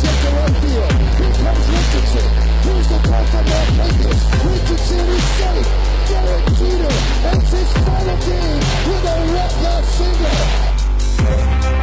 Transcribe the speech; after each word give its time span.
To 0.00 0.06
right 0.06 0.56
comes 1.36 1.66
Richardson. 1.68 2.28
Here's 2.64 2.88
the 2.88 2.98
Vegas. 3.76 4.20
Richardson 4.44 5.08
is 5.08 5.24
safe. 5.36 5.68
Derek 6.08 6.46
Jeter 6.56 6.94
ends 7.28 7.50
his 7.50 7.72
final 7.84 8.16
game 8.24 8.62
with 8.88 9.04
a 9.04 9.16
single. 9.84 11.79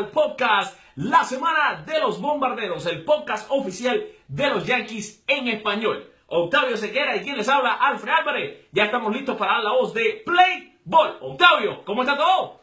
Al 0.00 0.08
podcast 0.08 0.78
La 0.96 1.24
Semana 1.24 1.84
de 1.84 2.00
los 2.00 2.22
Bombarderos, 2.22 2.86
el 2.86 3.04
podcast 3.04 3.46
oficial 3.50 4.02
de 4.28 4.48
los 4.48 4.66
Yankees 4.66 5.22
en 5.26 5.48
español. 5.48 6.10
Octavio 6.26 6.78
Sequera 6.78 7.16
y 7.16 7.20
quien 7.20 7.36
les 7.36 7.48
habla, 7.50 7.74
Alfred 7.74 8.10
Álvarez. 8.10 8.66
Ya 8.72 8.84
estamos 8.84 9.14
listos 9.14 9.36
para 9.36 9.56
dar 9.56 9.64
la 9.64 9.72
voz 9.72 9.92
de 9.92 10.22
Play 10.24 10.78
Ball. 10.84 11.18
Octavio, 11.20 11.84
¿cómo 11.84 12.02
está 12.02 12.16
todo? 12.16 12.60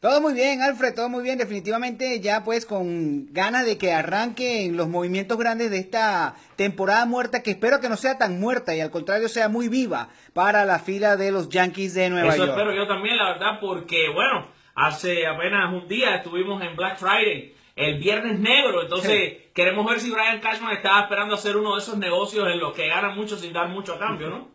Todo 0.00 0.20
muy 0.20 0.34
bien, 0.34 0.62
Alfred, 0.62 0.96
todo 0.96 1.08
muy 1.08 1.22
bien. 1.22 1.38
Definitivamente 1.38 2.18
ya 2.20 2.42
pues 2.42 2.66
con 2.66 3.32
ganas 3.32 3.64
de 3.64 3.78
que 3.78 3.92
arranquen 3.92 4.76
los 4.76 4.88
movimientos 4.88 5.38
grandes 5.38 5.70
de 5.70 5.78
esta 5.78 6.34
temporada 6.56 7.06
muerta, 7.06 7.40
que 7.42 7.52
espero 7.52 7.80
que 7.80 7.88
no 7.88 7.96
sea 7.96 8.18
tan 8.18 8.40
muerta 8.40 8.74
y 8.74 8.80
al 8.80 8.90
contrario 8.90 9.28
sea 9.28 9.48
muy 9.48 9.68
viva 9.68 10.08
para 10.32 10.64
la 10.64 10.80
fila 10.80 11.16
de 11.16 11.30
los 11.30 11.48
Yankees 11.50 11.94
de 11.94 12.10
Nueva 12.10 12.30
Eso 12.34 12.38
York. 12.46 12.50
espero 12.50 12.74
yo 12.74 12.88
también, 12.88 13.16
la 13.16 13.34
verdad, 13.34 13.60
porque 13.60 14.08
bueno, 14.12 14.48
hace 14.74 15.26
apenas 15.26 15.72
un 15.72 15.88
día 15.88 16.16
estuvimos 16.16 16.62
en 16.62 16.76
Black 16.76 16.98
Friday, 16.98 17.54
el 17.76 17.98
viernes 17.98 18.38
negro, 18.38 18.82
entonces 18.82 19.50
queremos 19.52 19.84
ver 19.86 20.00
si 20.00 20.10
Brian 20.10 20.40
Cashman 20.40 20.76
estaba 20.76 21.02
esperando 21.02 21.34
hacer 21.34 21.56
uno 21.56 21.74
de 21.74 21.80
esos 21.80 21.98
negocios 21.98 22.48
en 22.48 22.60
los 22.60 22.72
que 22.72 22.88
ganan 22.88 23.16
mucho 23.16 23.36
sin 23.36 23.52
dar 23.52 23.68
mucho 23.68 23.94
a 23.94 23.98
cambio, 23.98 24.30
¿no? 24.30 24.53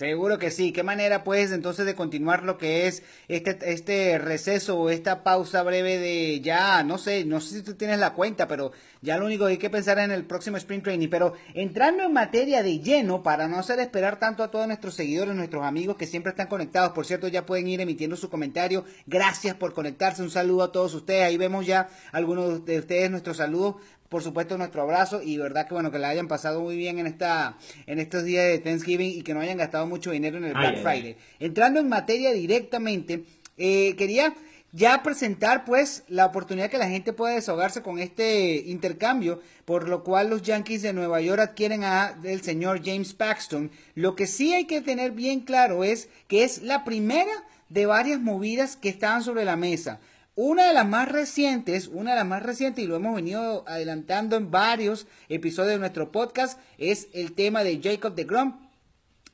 Seguro 0.00 0.38
que 0.38 0.50
sí. 0.50 0.72
¿Qué 0.72 0.82
manera 0.82 1.24
pues 1.24 1.52
entonces 1.52 1.84
de 1.84 1.94
continuar 1.94 2.42
lo 2.42 2.56
que 2.56 2.86
es 2.86 3.02
este, 3.28 3.58
este 3.70 4.16
receso 4.16 4.78
o 4.80 4.88
esta 4.88 5.22
pausa 5.22 5.62
breve 5.62 5.98
de 5.98 6.40
ya, 6.40 6.82
no 6.82 6.96
sé, 6.96 7.26
no 7.26 7.42
sé 7.42 7.56
si 7.56 7.62
tú 7.62 7.74
tienes 7.74 7.98
la 7.98 8.14
cuenta, 8.14 8.48
pero 8.48 8.72
ya 9.02 9.18
lo 9.18 9.26
único 9.26 9.44
que 9.44 9.50
hay 9.50 9.58
que 9.58 9.68
pensar 9.68 9.98
en 9.98 10.10
el 10.10 10.24
próximo 10.24 10.56
Spring 10.56 10.82
Training. 10.82 11.10
Pero 11.10 11.34
entrando 11.52 12.02
en 12.02 12.14
materia 12.14 12.62
de 12.62 12.78
lleno, 12.78 13.22
para 13.22 13.46
no 13.46 13.58
hacer 13.58 13.78
esperar 13.78 14.18
tanto 14.18 14.42
a 14.42 14.50
todos 14.50 14.66
nuestros 14.66 14.94
seguidores, 14.94 15.34
nuestros 15.34 15.66
amigos 15.66 15.98
que 15.98 16.06
siempre 16.06 16.30
están 16.30 16.46
conectados, 16.46 16.92
por 16.92 17.04
cierto, 17.04 17.28
ya 17.28 17.44
pueden 17.44 17.68
ir 17.68 17.82
emitiendo 17.82 18.16
su 18.16 18.30
comentario. 18.30 18.86
Gracias 19.06 19.54
por 19.54 19.74
conectarse. 19.74 20.22
Un 20.22 20.30
saludo 20.30 20.62
a 20.62 20.72
todos 20.72 20.94
ustedes. 20.94 21.24
Ahí 21.24 21.36
vemos 21.36 21.66
ya 21.66 21.90
algunos 22.12 22.64
de 22.64 22.78
ustedes 22.78 23.10
nuestros 23.10 23.36
saludos 23.36 23.76
por 24.10 24.22
supuesto 24.22 24.58
nuestro 24.58 24.82
abrazo 24.82 25.22
y 25.22 25.38
verdad 25.38 25.66
que 25.66 25.74
bueno 25.74 25.90
que 25.90 25.98
la 25.98 26.10
hayan 26.10 26.28
pasado 26.28 26.60
muy 26.60 26.76
bien 26.76 26.98
en 26.98 27.06
esta 27.06 27.56
en 27.86 27.98
estos 28.00 28.24
días 28.24 28.44
de 28.44 28.58
Thanksgiving 28.58 29.18
y 29.18 29.22
que 29.22 29.32
no 29.32 29.40
hayan 29.40 29.56
gastado 29.56 29.86
mucho 29.86 30.10
dinero 30.10 30.36
en 30.36 30.44
el 30.44 30.56
Ay, 30.56 30.60
Black 30.60 30.74
ay, 30.76 30.82
Friday. 30.82 31.16
Entrando 31.38 31.80
en 31.80 31.88
materia 31.88 32.32
directamente, 32.32 33.24
eh, 33.56 33.94
quería 33.96 34.34
ya 34.72 35.02
presentar 35.02 35.64
pues 35.64 36.02
la 36.08 36.26
oportunidad 36.26 36.70
que 36.70 36.78
la 36.78 36.88
gente 36.88 37.12
pueda 37.12 37.34
desahogarse 37.34 37.82
con 37.82 38.00
este 38.00 38.56
intercambio, 38.66 39.40
por 39.64 39.88
lo 39.88 40.02
cual 40.02 40.28
los 40.28 40.42
Yankees 40.42 40.82
de 40.82 40.92
Nueva 40.92 41.20
York 41.20 41.40
adquieren 41.40 41.84
a 41.84 42.18
el 42.24 42.42
señor 42.42 42.82
James 42.84 43.14
Paxton. 43.14 43.70
Lo 43.94 44.16
que 44.16 44.26
sí 44.26 44.52
hay 44.54 44.66
que 44.66 44.80
tener 44.80 45.12
bien 45.12 45.40
claro 45.40 45.84
es 45.84 46.08
que 46.26 46.42
es 46.42 46.62
la 46.62 46.84
primera 46.84 47.32
de 47.68 47.86
varias 47.86 48.20
movidas 48.20 48.76
que 48.76 48.88
estaban 48.88 49.22
sobre 49.22 49.44
la 49.44 49.56
mesa. 49.56 50.00
Una 50.36 50.68
de 50.68 50.74
las 50.74 50.86
más 50.86 51.08
recientes, 51.08 51.88
una 51.88 52.12
de 52.12 52.16
las 52.18 52.26
más 52.26 52.42
recientes, 52.42 52.84
y 52.84 52.86
lo 52.86 52.96
hemos 52.96 53.16
venido 53.16 53.64
adelantando 53.66 54.36
en 54.36 54.50
varios 54.50 55.06
episodios 55.28 55.72
de 55.72 55.78
nuestro 55.78 56.12
podcast, 56.12 56.58
es 56.78 57.08
el 57.12 57.32
tema 57.32 57.64
de 57.64 57.80
Jacob 57.82 58.14
de 58.14 58.24
Grom 58.24 58.70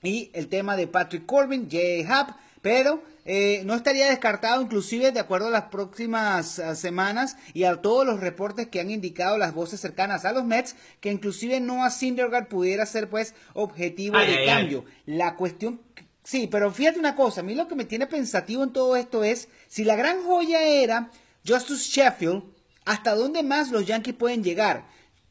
y 0.03 0.31
el 0.33 0.49
tema 0.49 0.77
de 0.77 0.87
Patrick 0.87 1.27
Corbin, 1.27 1.69
J-Hub, 1.71 2.35
pero 2.63 3.03
eh, 3.27 3.63
no 3.65 3.75
estaría 3.75 4.09
descartado 4.09 4.63
inclusive 4.63 5.13
de 5.13 5.21
acuerdo 5.21 5.49
a 5.49 5.51
las 5.51 5.65
próximas 5.65 6.59
ah, 6.59 6.75
semanas 6.75 7.37
y 7.53 7.65
a 7.65 7.77
todos 7.83 8.07
los 8.07 8.21
reportes 8.21 8.69
que 8.69 8.81
han 8.81 8.91
indicado 8.91 9.37
las 9.37 9.53
voces 9.53 9.81
cercanas 9.81 10.25
a 10.25 10.33
los 10.33 10.45
Mets, 10.45 10.77
que 11.01 11.13
inclusive 11.13 11.61
Noah 11.61 11.91
Syndergaard 11.91 12.49
pudiera 12.49 12.87
ser 12.87 13.11
pues 13.11 13.35
objetivo 13.53 14.17
Ay, 14.17 14.29
de 14.29 14.39
ay, 14.39 14.47
cambio. 14.47 14.85
La 15.05 15.37
cuestión 15.37 15.81
Sí, 16.27 16.49
pero 16.49 16.73
fíjate 16.73 16.99
una 16.99 17.15
cosa, 17.15 17.41
a 17.41 17.45
mí 17.45 17.55
lo 17.55 17.69
que 17.69 17.77
me 17.77 17.85
tiene 17.85 18.09
pensativo 18.09 18.65
en 18.65 18.73
todo 18.73 18.97
esto 18.97 19.23
es, 19.23 19.49
si 19.69 19.85
la 19.85 19.95
gran 19.95 20.25
joya 20.25 20.61
era 20.61 21.09
Justus 21.47 21.83
Sheffield, 21.83 22.43
¿hasta 22.85 23.15
dónde 23.15 23.45
más 23.45 23.71
los 23.71 23.87
Yankees 23.87 24.17
pueden 24.17 24.43
llegar? 24.43 24.89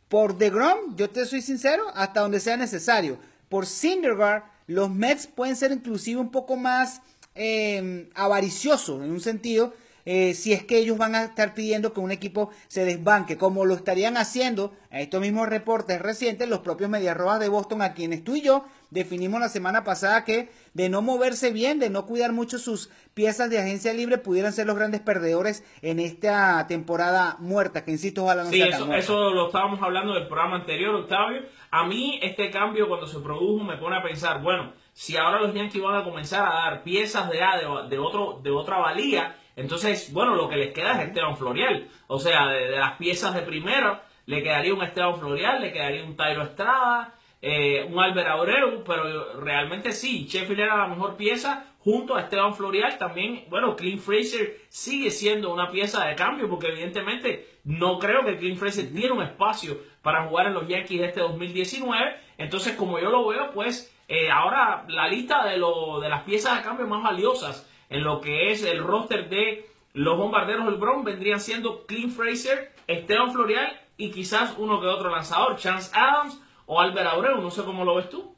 Por 0.08 0.38
DeGrom, 0.38 0.96
yo 0.96 1.10
te 1.10 1.26
soy 1.26 1.42
sincero, 1.42 1.84
hasta 1.96 2.22
donde 2.22 2.40
sea 2.40 2.56
necesario. 2.56 3.20
Por 3.50 3.66
Syndergaard, 3.66 4.44
los 4.68 4.90
Mets 4.90 5.28
pueden 5.28 5.58
ser 5.58 5.74
inclusive 5.74 6.22
un 6.22 6.32
poco 6.32 6.56
más 6.56 7.02
eh, 7.36 8.10
avariciosos, 8.16 9.04
en 9.04 9.12
un 9.12 9.20
sentido, 9.20 9.74
eh, 10.06 10.34
si 10.34 10.54
es 10.54 10.64
que 10.64 10.78
ellos 10.78 10.98
van 10.98 11.16
a 11.16 11.24
estar 11.24 11.56
pidiendo 11.56 11.92
que 11.92 12.00
un 12.00 12.12
equipo 12.12 12.52
se 12.68 12.86
desbanque, 12.86 13.38
como 13.38 13.66
lo 13.66 13.74
estarían 13.74 14.16
haciendo 14.16 14.74
a 14.92 15.02
estos 15.02 15.20
mismos 15.20 15.50
reportes 15.50 16.02
recientes 16.02 16.48
los 16.48 16.60
propios 16.60 16.90
Mediarrojas 16.90 17.40
de 17.40 17.50
Boston, 17.50 17.82
a 17.82 17.94
quienes 17.94 18.24
tú 18.24 18.36
y 18.36 18.42
yo 18.42 18.66
definimos 18.96 19.40
la 19.40 19.50
semana 19.50 19.84
pasada 19.84 20.24
que 20.24 20.50
de 20.74 20.90
no 20.90 21.04
moverse 21.04 21.52
bien, 21.52 21.78
de 21.78 21.92
no 21.92 22.08
cuidar 22.08 22.32
mucho 22.32 22.58
sus 22.58 22.90
piezas 23.14 23.50
de 23.52 23.60
agencia 23.60 23.94
libre, 23.94 24.18
pudieran 24.18 24.54
ser 24.54 24.66
los 24.66 24.76
grandes 24.76 25.02
perdedores 25.02 25.64
en 25.84 26.00
esta 26.00 26.66
temporada 26.68 27.36
muerta, 27.40 27.86
que 27.86 27.92
insisto, 27.92 28.24
ojalá 28.24 28.44
no 28.44 28.50
Sí, 28.50 28.58
sea 28.58 28.70
eso, 28.70 28.94
eso 28.94 29.30
lo 29.30 29.48
estábamos 29.48 29.82
hablando 29.84 30.14
del 30.14 30.28
programa 30.28 30.56
anterior, 30.56 30.96
Octavio. 30.96 31.44
A 31.70 31.86
mí 31.86 32.20
este 32.24 32.50
cambio 32.50 32.88
cuando 32.88 33.06
se 33.06 33.20
produjo 33.20 33.64
me 33.64 33.78
pone 33.78 33.98
a 33.98 34.02
pensar, 34.02 34.42
bueno, 34.42 34.74
si 34.94 35.18
ahora 35.18 35.42
los 35.42 35.54
Yankees 35.54 35.84
van 35.84 35.98
a 35.98 36.04
comenzar 36.04 36.46
a 36.48 36.54
dar 36.54 36.84
piezas 36.84 37.30
de, 37.30 37.38
de, 37.38 37.90
de 37.90 38.00
otro, 38.00 38.40
de 38.42 38.50
otra 38.50 38.78
valía, 38.78 39.36
entonces, 39.58 40.12
bueno, 40.14 40.36
lo 40.36 40.50
que 40.50 40.56
les 40.56 40.74
queda 40.74 40.94
es 40.94 41.08
Esteban 41.08 41.38
Florial. 41.38 41.90
O 42.08 42.20
sea, 42.20 42.48
de, 42.48 42.72
de 42.72 42.78
las 42.78 42.98
piezas 42.98 43.34
de 43.34 43.42
primero, 43.42 44.00
le 44.26 44.42
quedaría 44.42 44.74
un 44.74 44.84
Esteban 44.84 45.20
Florial, 45.20 45.62
le 45.62 45.72
quedaría 45.72 46.04
un 46.04 46.16
Tairo 46.16 46.44
Estrada, 46.44 47.15
eh, 47.48 47.88
un 47.88 48.00
Albert 48.00 48.28
Abreu, 48.28 48.84
pero 48.84 49.40
realmente 49.40 49.92
sí, 49.92 50.26
Sheffield 50.28 50.62
era 50.62 50.78
la 50.78 50.88
mejor 50.88 51.16
pieza 51.16 51.76
junto 51.78 52.16
a 52.16 52.22
Esteban 52.22 52.56
Florial. 52.56 52.98
También, 52.98 53.46
bueno, 53.52 53.76
Clint 53.76 54.02
Fraser 54.02 54.62
sigue 54.68 55.12
siendo 55.12 55.54
una 55.54 55.70
pieza 55.70 56.08
de 56.08 56.16
cambio 56.16 56.50
porque 56.50 56.70
evidentemente 56.70 57.60
no 57.66 58.00
creo 58.00 58.26
que 58.26 58.38
Clint 58.38 58.58
Fraser 58.58 58.92
tiene 58.92 59.12
un 59.12 59.22
espacio 59.22 59.78
para 60.02 60.26
jugar 60.28 60.48
en 60.48 60.56
los 60.56 60.68
Yankees 60.68 61.00
de 61.00 61.06
este 61.06 61.20
2019. 61.20 62.16
Entonces, 62.40 62.76
como 62.76 62.98
yo 62.98 63.12
lo 63.12 63.28
veo, 63.28 63.52
pues 63.52 63.96
eh, 64.08 64.32
ahora 64.32 64.84
la 64.88 65.08
lista 65.08 65.46
de, 65.46 65.58
lo, 65.58 66.00
de 66.00 66.10
las 66.10 66.24
piezas 66.24 66.58
de 66.58 66.64
cambio 66.64 66.88
más 66.88 67.04
valiosas 67.04 67.72
en 67.92 68.04
lo 68.04 68.22
que 68.22 68.50
es 68.50 68.64
el 68.64 68.84
roster 68.84 69.30
de 69.30 69.70
los 69.94 70.18
bombarderos 70.18 70.66
del 70.66 70.78
Bronx 70.78 71.06
vendrían 71.06 71.40
siendo 71.40 71.86
Clint 71.86 72.12
Fraser, 72.12 72.74
Esteban 72.88 73.32
Florial 73.32 73.80
y 73.98 74.10
quizás 74.10 74.56
uno 74.58 74.82
que 74.82 74.88
otro 74.88 75.12
lanzador, 75.12 75.58
Chance 75.58 75.92
Adams 75.94 76.42
o 76.66 76.80
Albert 76.80 77.08
Abreu, 77.08 77.42
no 77.42 77.52
sé 77.52 77.64
cómo 77.64 77.86
lo 77.86 77.96
ves 77.96 78.10
tú. 78.10 78.36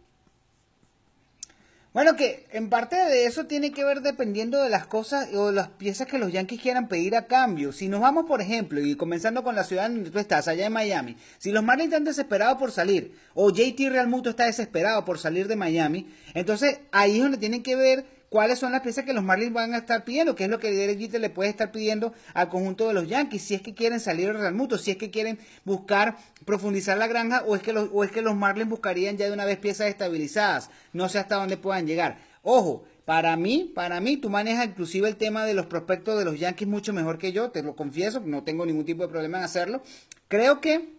Bueno, 1.98 2.16
que 2.16 2.46
en 2.52 2.70
parte 2.70 2.96
de 2.96 3.26
eso 3.26 3.48
tiene 3.48 3.72
que 3.72 3.84
ver 3.84 4.02
dependiendo 4.02 4.62
de 4.62 4.70
las 4.70 4.86
cosas 4.86 5.34
o 5.34 5.52
las 5.52 5.70
piezas 5.70 6.06
que 6.06 6.20
los 6.20 6.32
Yankees 6.32 6.62
quieran 6.62 6.88
pedir 6.88 7.16
a 7.16 7.26
cambio. 7.26 7.72
Si 7.72 7.90
nos 7.90 8.02
vamos, 8.02 8.26
por 8.28 8.40
ejemplo, 8.40 8.80
y 8.80 8.96
comenzando 8.96 9.44
con 9.44 9.56
la 9.56 9.64
ciudad 9.64 9.90
donde 9.90 10.12
tú 10.12 10.20
estás, 10.20 10.48
allá 10.48 10.68
en 10.68 10.74
Miami, 10.74 11.18
si 11.40 11.52
los 11.52 11.64
Marlins 11.64 11.88
están 11.88 12.04
desesperados 12.04 12.60
por 12.60 12.72
salir, 12.72 13.18
o 13.34 13.50
JT 13.50 13.90
Realmuto 13.90 14.30
está 14.30 14.46
desesperado 14.46 15.06
por 15.06 15.18
salir 15.18 15.48
de 15.48 15.56
Miami, 15.56 16.08
entonces 16.36 16.82
ahí 16.92 17.16
es 17.16 17.24
donde 17.24 17.40
tienen 17.40 17.64
que 17.64 17.76
ver 17.76 18.06
cuáles 18.30 18.60
son 18.60 18.72
las 18.72 18.82
piezas 18.82 19.06
que 19.06 19.14
los 19.14 19.24
Marlins 19.24 19.54
van 19.54 19.74
a 19.74 19.78
estar 19.78 20.04
pidiendo, 20.04 20.36
qué 20.36 20.46
es 20.46 20.50
lo 20.50 20.60
que 20.60 20.72
Derek 20.72 21.00
Jeter 21.00 21.22
le 21.22 21.30
puede 21.30 21.50
estar 21.50 21.72
pidiendo 21.72 22.14
al 22.34 22.50
conjunto 22.50 22.88
de 22.88 22.94
los 22.94 23.08
Yankees, 23.08 23.42
si 23.42 23.56
es 23.56 23.62
que 23.62 23.74
quieren 23.74 24.00
salir 24.00 24.38
del 24.38 24.54
Muto, 24.54 24.78
si 24.78 24.92
es 24.92 24.98
que 24.98 25.10
quieren 25.10 25.40
buscar 25.66 26.18
profundizar 26.46 26.98
la 26.98 27.08
granja 27.08 27.44
o 27.46 27.56
es 27.56 27.62
que 27.62 27.74
los, 27.74 27.90
o 27.94 28.04
es 28.04 28.12
que 28.12 28.22
los 28.22 28.36
Marlins 28.36 28.70
buscarían 28.70 29.18
ya 29.18 29.26
de 29.26 29.34
una 29.34 29.46
vez 29.46 29.58
piezas 29.58 29.88
estabilizadas, 29.88 30.70
no 30.94 31.10
sé 31.10 31.20
hasta 31.20 31.36
dónde 31.36 31.58
puedan 31.58 31.88
llegar. 31.88 32.18
Ojo, 32.44 32.86
para 33.06 33.38
mí, 33.38 33.72
para 33.74 34.02
mí, 34.02 34.18
tú 34.18 34.30
manejas 34.30 34.66
inclusive 34.66 35.08
el 35.08 35.16
tema 35.16 35.46
de 35.46 35.54
los 35.54 35.66
prospectos 35.66 36.20
de 36.20 36.26
los 36.26 36.38
Yankees 36.38 36.68
mucho 36.68 36.92
mejor 36.92 37.18
que 37.18 37.32
yo, 37.32 37.52
te 37.52 37.64
lo 37.64 37.76
confieso, 37.76 38.20
no 38.20 38.44
tengo 38.44 38.66
ningún 38.66 38.84
tipo 38.84 39.04
de 39.04 39.10
problema 39.10 39.38
en 39.38 39.46
hacerlo. 39.46 39.82
Creo 40.28 40.60
que 40.60 40.97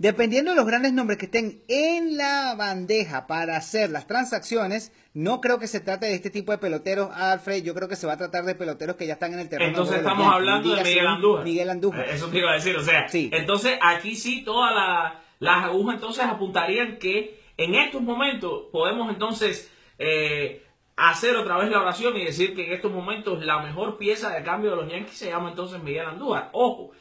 Dependiendo 0.00 0.52
de 0.52 0.56
los 0.56 0.64
grandes 0.66 0.94
nombres 0.94 1.18
que 1.18 1.26
estén 1.26 1.62
en 1.68 2.16
la 2.16 2.54
bandeja 2.56 3.26
para 3.26 3.58
hacer 3.58 3.90
las 3.90 4.06
transacciones, 4.06 4.94
no 5.12 5.42
creo 5.42 5.58
que 5.58 5.66
se 5.66 5.78
trate 5.80 6.06
de 6.06 6.14
este 6.14 6.30
tipo 6.30 6.52
de 6.52 6.56
peloteros, 6.58 7.10
Alfred. 7.14 7.62
Yo 7.62 7.74
creo 7.74 7.86
que 7.86 7.96
se 7.96 8.06
va 8.06 8.14
a 8.14 8.16
tratar 8.16 8.44
de 8.44 8.54
peloteros 8.54 8.96
que 8.96 9.06
ya 9.06 9.12
están 9.12 9.34
en 9.34 9.40
el 9.40 9.50
terreno. 9.50 9.72
Entonces 9.72 9.98
estamos 9.98 10.26
hablando 10.32 10.74
de 10.74 10.82
Miguel 10.84 11.06
Andújar. 11.06 11.44
Miguel 11.44 11.68
Andújar. 11.68 12.08
Eh, 12.08 12.14
Eso 12.14 12.28
te 12.28 12.38
iba 12.38 12.50
a 12.50 12.54
decir, 12.54 12.74
o 12.78 12.82
sea, 12.82 13.08
Sí. 13.10 13.28
entonces 13.30 13.78
aquí 13.82 14.14
sí 14.16 14.42
todas 14.42 14.74
la- 14.74 15.20
las 15.38 15.64
agujas 15.64 15.96
entonces 15.96 16.24
apuntarían 16.24 16.96
que 16.98 17.38
en 17.58 17.74
estos 17.74 18.00
momentos 18.00 18.68
podemos 18.72 19.10
entonces 19.10 19.70
eh, 19.98 20.64
hacer 20.96 21.36
otra 21.36 21.58
vez 21.58 21.68
la 21.70 21.78
oración 21.78 22.16
y 22.16 22.24
decir 22.24 22.54
que 22.56 22.66
en 22.68 22.72
estos 22.72 22.90
momentos 22.90 23.44
la 23.44 23.60
mejor 23.60 23.98
pieza 23.98 24.30
de 24.30 24.42
cambio 24.42 24.70
de 24.70 24.76
los 24.76 24.90
Yankees 24.90 25.18
se 25.18 25.28
llama 25.28 25.50
entonces 25.50 25.82
Miguel 25.82 26.06
Andújar. 26.06 26.48
Ojo. 26.52 26.92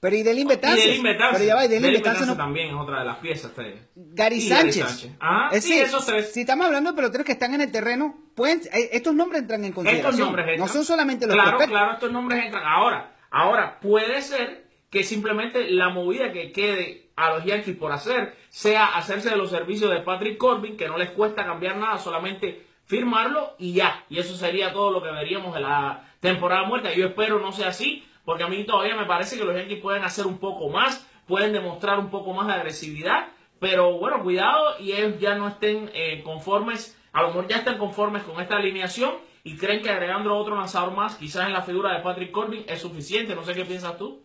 Pero 0.00 0.14
y 0.16 0.22
del 0.22 0.38
Y 0.38 0.44
Betances. 0.44 0.84
Delin 0.84 1.02
Betances. 1.02 1.38
Pero 1.38 1.44
ya 1.48 1.54
va, 1.56 1.64
y 1.64 1.68
Betances 1.68 2.26
no- 2.26 2.36
también 2.36 2.68
es 2.68 2.74
otra 2.74 3.00
de 3.00 3.04
las 3.06 3.16
piezas. 3.18 3.50
este. 3.50 3.88
Gary 3.96 4.36
Y 4.36 4.48
Gary 4.48 4.72
Sánchez. 4.72 5.10
Ajá, 5.18 5.48
Es 5.56 5.64
sí, 5.64 5.70
decir, 5.70 5.86
esos 5.86 6.06
tres. 6.06 6.32
Si 6.32 6.40
estamos 6.42 6.66
hablando 6.66 6.90
de 6.92 6.96
peloteros 6.96 7.26
que 7.26 7.32
están 7.32 7.54
en 7.54 7.62
el 7.62 7.72
terreno, 7.72 8.16
pueden, 8.36 8.60
eh, 8.72 8.90
estos 8.92 9.14
nombres 9.14 9.42
entran 9.42 9.64
en 9.64 9.72
consideración. 9.72 10.10
Estos 10.12 10.24
nombres 10.26 10.46
no 10.46 10.52
entran. 10.52 10.68
son 10.68 10.84
solamente 10.84 11.26
los 11.26 11.34
Claro, 11.34 11.50
prospectos. 11.50 11.78
claro, 11.78 11.92
estos 11.94 12.12
nombres 12.12 12.44
entran. 12.44 12.62
Ahora, 12.64 13.16
ahora 13.30 13.80
puede 13.80 14.22
ser 14.22 14.66
que 14.90 15.02
simplemente 15.02 15.68
la 15.70 15.88
movida 15.88 16.32
que 16.32 16.52
quede 16.52 17.10
a 17.16 17.30
los 17.30 17.44
Yankees 17.44 17.76
por 17.76 17.90
hacer 17.90 18.36
sea 18.50 18.86
hacerse 18.86 19.30
de 19.30 19.36
los 19.36 19.50
servicios 19.50 19.90
de 19.90 20.00
Patrick 20.02 20.38
Corbin, 20.38 20.76
que 20.76 20.86
no 20.86 20.96
les 20.96 21.10
cuesta 21.10 21.44
cambiar 21.44 21.76
nada, 21.76 21.98
solamente 21.98 22.64
firmarlo 22.86 23.56
y 23.58 23.72
ya. 23.74 24.04
Y 24.08 24.18
eso 24.20 24.36
sería 24.36 24.72
todo 24.72 24.92
lo 24.92 25.02
que 25.02 25.10
veríamos 25.10 25.52
de 25.54 25.60
la 25.60 26.04
temporada 26.20 26.62
muerta. 26.64 26.94
Yo 26.94 27.06
espero 27.08 27.38
no 27.40 27.50
sea 27.52 27.68
así, 27.68 28.04
porque 28.28 28.44
a 28.44 28.48
mí 28.48 28.62
todavía 28.64 28.94
me 28.94 29.06
parece 29.06 29.38
que 29.38 29.44
los 29.44 29.56
Yankees 29.56 29.80
pueden 29.80 30.04
hacer 30.04 30.26
un 30.26 30.36
poco 30.36 30.68
más, 30.68 31.02
pueden 31.26 31.54
demostrar 31.54 31.98
un 31.98 32.10
poco 32.10 32.34
más 32.34 32.46
de 32.46 32.52
agresividad, 32.52 33.28
pero 33.58 33.98
bueno, 33.98 34.22
cuidado 34.22 34.78
y 34.78 34.92
ellos 34.92 35.18
ya 35.18 35.34
no 35.34 35.48
estén 35.48 35.90
eh, 35.94 36.22
conformes, 36.22 36.94
a 37.14 37.22
lo 37.22 37.28
mejor 37.28 37.48
ya 37.48 37.56
están 37.56 37.78
conformes 37.78 38.24
con 38.24 38.38
esta 38.38 38.56
alineación 38.56 39.14
y 39.44 39.56
creen 39.56 39.80
que 39.80 39.88
agregando 39.88 40.36
otro 40.36 40.56
lanzador 40.56 40.92
más, 40.92 41.16
quizás 41.16 41.46
en 41.46 41.54
la 41.54 41.62
figura 41.62 41.94
de 41.94 42.02
Patrick 42.02 42.30
Corbin, 42.30 42.66
es 42.68 42.82
suficiente. 42.82 43.34
No 43.34 43.42
sé 43.44 43.54
qué 43.54 43.64
piensas 43.64 43.96
tú. 43.96 44.20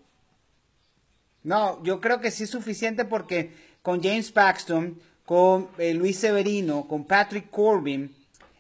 No, 1.41 1.81
yo 1.81 2.01
creo 2.01 2.19
que 2.19 2.29
sí 2.29 2.43
es 2.43 2.49
suficiente 2.49 3.05
porque 3.05 3.53
con 3.81 4.03
James 4.03 4.33
Paxton, 4.33 4.99
con 5.23 5.69
eh, 5.77 5.93
Luis 5.93 6.19
Severino, 6.19 6.89
con 6.89 7.05
Patrick 7.05 7.49
Corbin, 7.49 8.13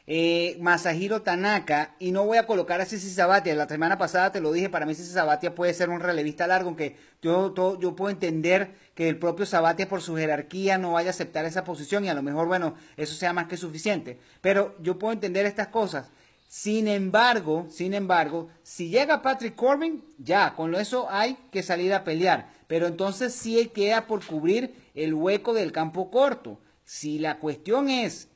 eh, 0.05 0.57
Masahiro 0.59 1.21
Tanaka, 1.21 1.95
y 1.99 2.11
no 2.11 2.25
voy 2.25 2.37
a 2.37 2.45
colocar 2.45 2.81
a 2.81 2.85
Sisi 2.85 3.09
Sabatia, 3.09 3.55
la 3.55 3.67
semana 3.67 3.97
pasada 3.97 4.31
te 4.31 4.41
lo 4.41 4.51
dije, 4.51 4.69
para 4.69 4.85
mí 4.85 4.93
Sisi 4.95 5.13
Sabatia 5.13 5.55
puede 5.55 5.73
ser 5.73 5.89
un 5.89 5.99
relevista 6.01 6.45
largo, 6.47 6.67
aunque 6.69 6.97
yo, 7.21 7.51
to- 7.51 7.79
yo 7.79 7.95
puedo 7.95 8.11
entender 8.11 8.75
que 8.95 9.07
el 9.07 9.17
propio 9.17 9.45
Sabatia 9.45 9.87
por 9.87 10.01
su 10.01 10.15
jerarquía 10.17 10.77
no 10.77 10.91
vaya 10.93 11.09
a 11.09 11.11
aceptar 11.11 11.45
esa 11.45 11.63
posición 11.63 12.03
y 12.03 12.09
a 12.09 12.13
lo 12.13 12.21
mejor, 12.21 12.47
bueno, 12.47 12.75
eso 12.97 13.15
sea 13.15 13.33
más 13.33 13.47
que 13.47 13.57
suficiente. 13.57 14.19
Pero 14.41 14.75
yo 14.81 14.99
puedo 14.99 15.13
entender 15.13 15.45
estas 15.45 15.67
cosas. 15.69 16.09
Sin 16.47 16.87
embargo, 16.87 17.65
sin 17.71 17.95
embargo, 17.95 18.49
si 18.61 18.89
llega 18.89 19.23
Patrick 19.23 19.55
Corbin, 19.55 20.03
ya, 20.19 20.53
con 20.53 20.75
eso 20.75 21.07
hay 21.09 21.35
que 21.51 21.63
salir 21.63 21.91
a 21.93 22.03
pelear. 22.03 22.51
Pero 22.67 22.85
entonces 22.85 23.33
sí 23.33 23.71
queda 23.73 24.05
por 24.05 24.23
cubrir 24.23 24.75
el 24.93 25.15
hueco 25.15 25.53
del 25.53 25.71
campo 25.71 26.11
corto. 26.11 26.59
Si 26.85 27.17
la 27.17 27.39
cuestión 27.39 27.89
es 27.89 28.27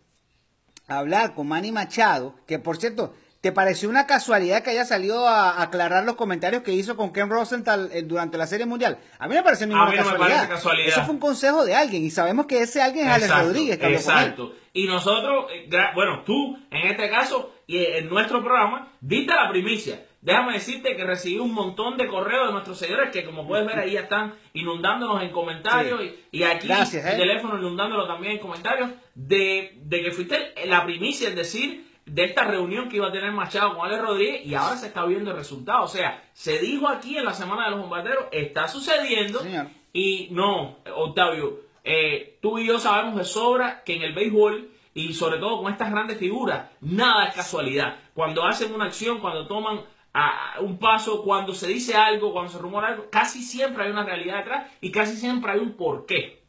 hablar 0.88 1.36
con 1.36 1.48
Manny 1.48 1.72
Machado, 1.72 2.36
que 2.46 2.60
por 2.60 2.78
cierto, 2.78 3.14
¿te 3.42 3.52
pareció 3.52 3.90
una 3.90 4.08
casualidad 4.08 4.64
que 4.64 4.72
haya 4.72 4.86
salido 4.86 5.28
a 5.28 5.62
aclarar 5.62 6.04
los 6.06 6.16
comentarios 6.16 6.64
que 6.64 6.72
hizo 6.74 6.96
con 6.98 7.14
Ken 7.14 7.30
Rosenthal 7.30 7.90
eh, 7.94 8.04
durante 8.04 8.38
la 8.38 8.48
Serie 8.48 8.66
Mundial? 8.66 8.98
A 9.20 9.28
mí 9.28 9.36
no 9.36 9.42
me 9.42 9.44
parece 9.44 9.68
ninguna 9.68 9.86
mí 9.90 9.96
no 9.98 10.04
me 10.04 10.10
casualidad. 10.12 10.36
parece 10.38 10.54
casualidad. 10.54 10.88
Eso 10.90 11.04
fue 11.04 11.14
un 11.14 11.20
consejo 11.20 11.66
de 11.66 11.76
alguien 11.76 12.04
y 12.04 12.10
sabemos 12.10 12.46
que 12.48 12.62
ese 12.62 12.82
alguien 12.82 13.06
es 13.08 13.12
Alex 13.14 13.26
Exacto, 13.28 13.48
Rodríguez. 13.48 13.78
que. 13.78 13.88
Exacto. 13.94 14.54
Y 14.74 14.86
nosotros, 14.88 15.46
eh, 15.52 15.70
bueno, 15.96 16.24
tú 16.26 16.58
en 16.72 16.88
este 16.92 17.10
caso 17.10 17.54
y 17.66 17.84
en 17.84 18.10
nuestro 18.10 18.44
programa, 18.44 18.92
diste 19.02 19.34
la 19.34 19.50
primicia. 19.50 20.04
Déjame 20.22 20.54
decirte 20.54 20.96
que 20.96 21.06
recibí 21.06 21.38
un 21.40 21.54
montón 21.54 21.96
de 21.96 22.08
correos 22.08 22.48
de 22.48 22.52
nuestros 22.54 22.78
seguidores 22.80 23.12
que 23.12 23.24
como 23.24 23.48
puedes 23.48 23.66
ver 23.66 23.80
ahí 23.80 23.92
ya 23.94 24.02
están 24.02 24.34
inundándonos 24.54 25.22
en 25.24 25.32
comentarios 25.32 26.02
Sí. 26.02 26.16
y, 26.32 26.40
y 26.40 26.44
aquí 26.44 26.68
Gracias, 26.68 27.06
el 27.06 27.14
¿eh? 27.14 27.18
teléfono 27.18 27.58
inundándolo 27.58 28.08
también 28.08 28.34
en 28.34 28.40
comentarios 28.40 28.90
de, 29.16 29.74
de 29.84 30.04
que 30.04 30.12
fuiste 30.12 30.54
la 30.66 30.84
primicia, 30.84 31.30
es 31.30 31.36
decir, 31.36 31.87
de 32.08 32.24
esta 32.24 32.46
reunión 32.46 32.88
que 32.88 32.98
iba 32.98 33.08
a 33.08 33.12
tener 33.12 33.32
Machado 33.34 33.76
con 33.76 33.86
Alex 33.86 34.02
Rodríguez 34.02 34.46
y 34.46 34.56
ahora 34.56 34.78
se 34.78 34.88
está 34.88 35.06
viendo 35.06 35.32
el 35.32 35.38
resultado. 35.38 35.84
O 35.84 35.88
sea, 35.88 36.24
se 36.34 36.58
dijo 36.60 36.88
aquí 36.88 37.18
en 37.18 37.26
la 37.26 37.34
Semana 37.34 37.66
de 37.66 37.72
los 37.72 37.82
Bombarderos, 37.82 38.26
está 38.32 38.68
sucediendo 38.68 39.42
Señor. 39.42 39.68
y 39.92 40.30
no, 40.32 40.78
Octavio, 40.96 41.60
eh, 41.84 42.40
tú 42.42 42.60
y 42.60 42.66
yo 42.66 42.80
sabemos 42.80 43.18
de 43.18 43.26
sobra 43.26 43.84
que 43.84 43.96
en 43.96 44.04
el 44.04 44.14
béisbol 44.14 44.72
y 44.94 45.14
sobre 45.14 45.38
todo 45.38 45.62
con 45.62 45.72
estas 45.72 45.92
grandes 45.92 46.18
figuras, 46.18 46.70
nada 46.80 47.26
es 47.26 47.36
casualidad. 47.36 47.98
Cuando 48.14 48.46
hacen 48.46 48.74
una 48.74 48.86
acción, 48.86 49.20
cuando 49.20 49.46
toman 49.46 49.82
ah, 50.14 50.56
un 50.62 50.80
paso, 50.80 51.24
cuando 51.24 51.54
se 51.54 51.68
dice 51.68 51.94
algo, 51.94 52.32
cuando 52.32 52.52
se 52.52 52.58
rumora 52.58 52.88
algo, 52.88 53.10
casi 53.12 53.44
siempre 53.44 53.84
hay 53.84 53.92
una 53.92 54.06
realidad 54.06 54.38
detrás 54.38 54.72
y 54.80 54.92
casi 54.92 55.18
siempre 55.18 55.52
hay 55.52 55.60
un 55.60 55.74
porqué. 55.74 56.42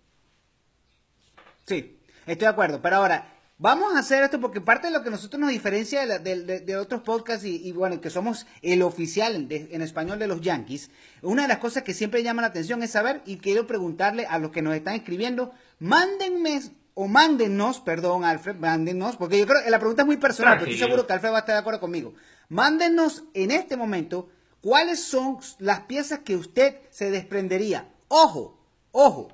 Sí, 1.64 1.98
estoy 2.26 2.46
de 2.46 2.46
acuerdo. 2.46 2.80
Pero 2.80 2.96
ahora, 2.96 3.37
vamos 3.58 3.94
a 3.94 3.98
hacer 3.98 4.22
esto 4.24 4.40
porque 4.40 4.60
parte 4.60 4.86
de 4.86 4.92
lo 4.92 5.02
que 5.02 5.10
nosotros 5.10 5.40
nos 5.40 5.50
diferencia 5.50 6.00
de, 6.00 6.06
la- 6.06 6.18
de- 6.18 6.42
de- 6.44 6.60
de 6.60 6.76
otros 6.76 7.02
podcasts 7.02 7.44
y, 7.44 7.56
y, 7.56 7.72
bueno, 7.72 8.00
que 8.00 8.10
somos 8.10 8.46
el 8.62 8.82
oficial 8.82 9.46
en 9.50 9.82
español 9.82 10.18
de 10.18 10.26
los 10.28 10.40
Yankees, 10.40 10.90
una 11.22 11.42
de 11.42 11.48
las 11.48 11.58
cosas 11.58 11.82
que 11.82 11.94
siempre 11.94 12.22
llama 12.22 12.42
la 12.42 12.48
atención 12.48 12.82
es 12.82 12.92
saber 12.92 13.22
y 13.26 13.38
quiero 13.38 13.66
preguntarle 13.66 14.26
a 14.26 14.38
los 14.38 14.50
que 14.52 14.62
nos 14.62 14.74
están 14.74 14.94
escribiendo, 14.94 15.52
mándenme 15.78 16.60
o 16.94 17.06
mándennos, 17.06 17.80
perdón, 17.80 18.24
Alfred, 18.24 18.56
mándennos, 18.56 19.16
porque 19.16 19.38
yo 19.38 19.46
creo 19.46 19.62
que 19.62 19.70
la 19.70 19.78
pregunta 19.78 20.02
es 20.02 20.06
muy 20.06 20.16
personal, 20.16 20.54
pero 20.58 20.70
estoy 20.70 20.78
seguro 20.88 21.06
que 21.06 21.12
Alfred 21.12 21.30
va 21.30 21.36
a 21.36 21.40
estar 21.40 21.54
de 21.54 21.60
acuerdo 21.60 21.78
conmigo. 21.80 22.14
Mándennos 22.48 23.24
en 23.34 23.50
este 23.52 23.76
momento 23.76 24.28
cuáles 24.60 25.00
son 25.04 25.38
las 25.60 25.80
piezas 25.82 26.20
que 26.20 26.34
usted 26.36 26.76
se 26.90 27.10
desprendería. 27.12 27.88
Ojo, 28.08 28.58
ojo, 28.90 29.28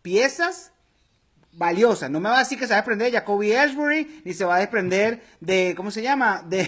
piezas 0.00 0.69
valiosa. 1.60 2.08
No 2.08 2.20
me 2.20 2.30
va 2.30 2.36
a 2.36 2.38
decir 2.38 2.58
que 2.58 2.64
se 2.66 2.70
va 2.70 2.78
a 2.78 2.80
desprender 2.80 3.12
de 3.12 3.18
Jacoby 3.18 3.52
Ellsbury, 3.52 4.22
ni 4.24 4.32
se 4.32 4.46
va 4.46 4.56
a 4.56 4.60
desprender 4.60 5.20
de, 5.40 5.74
¿cómo 5.76 5.90
se 5.90 6.00
llama? 6.00 6.42
De, 6.48 6.64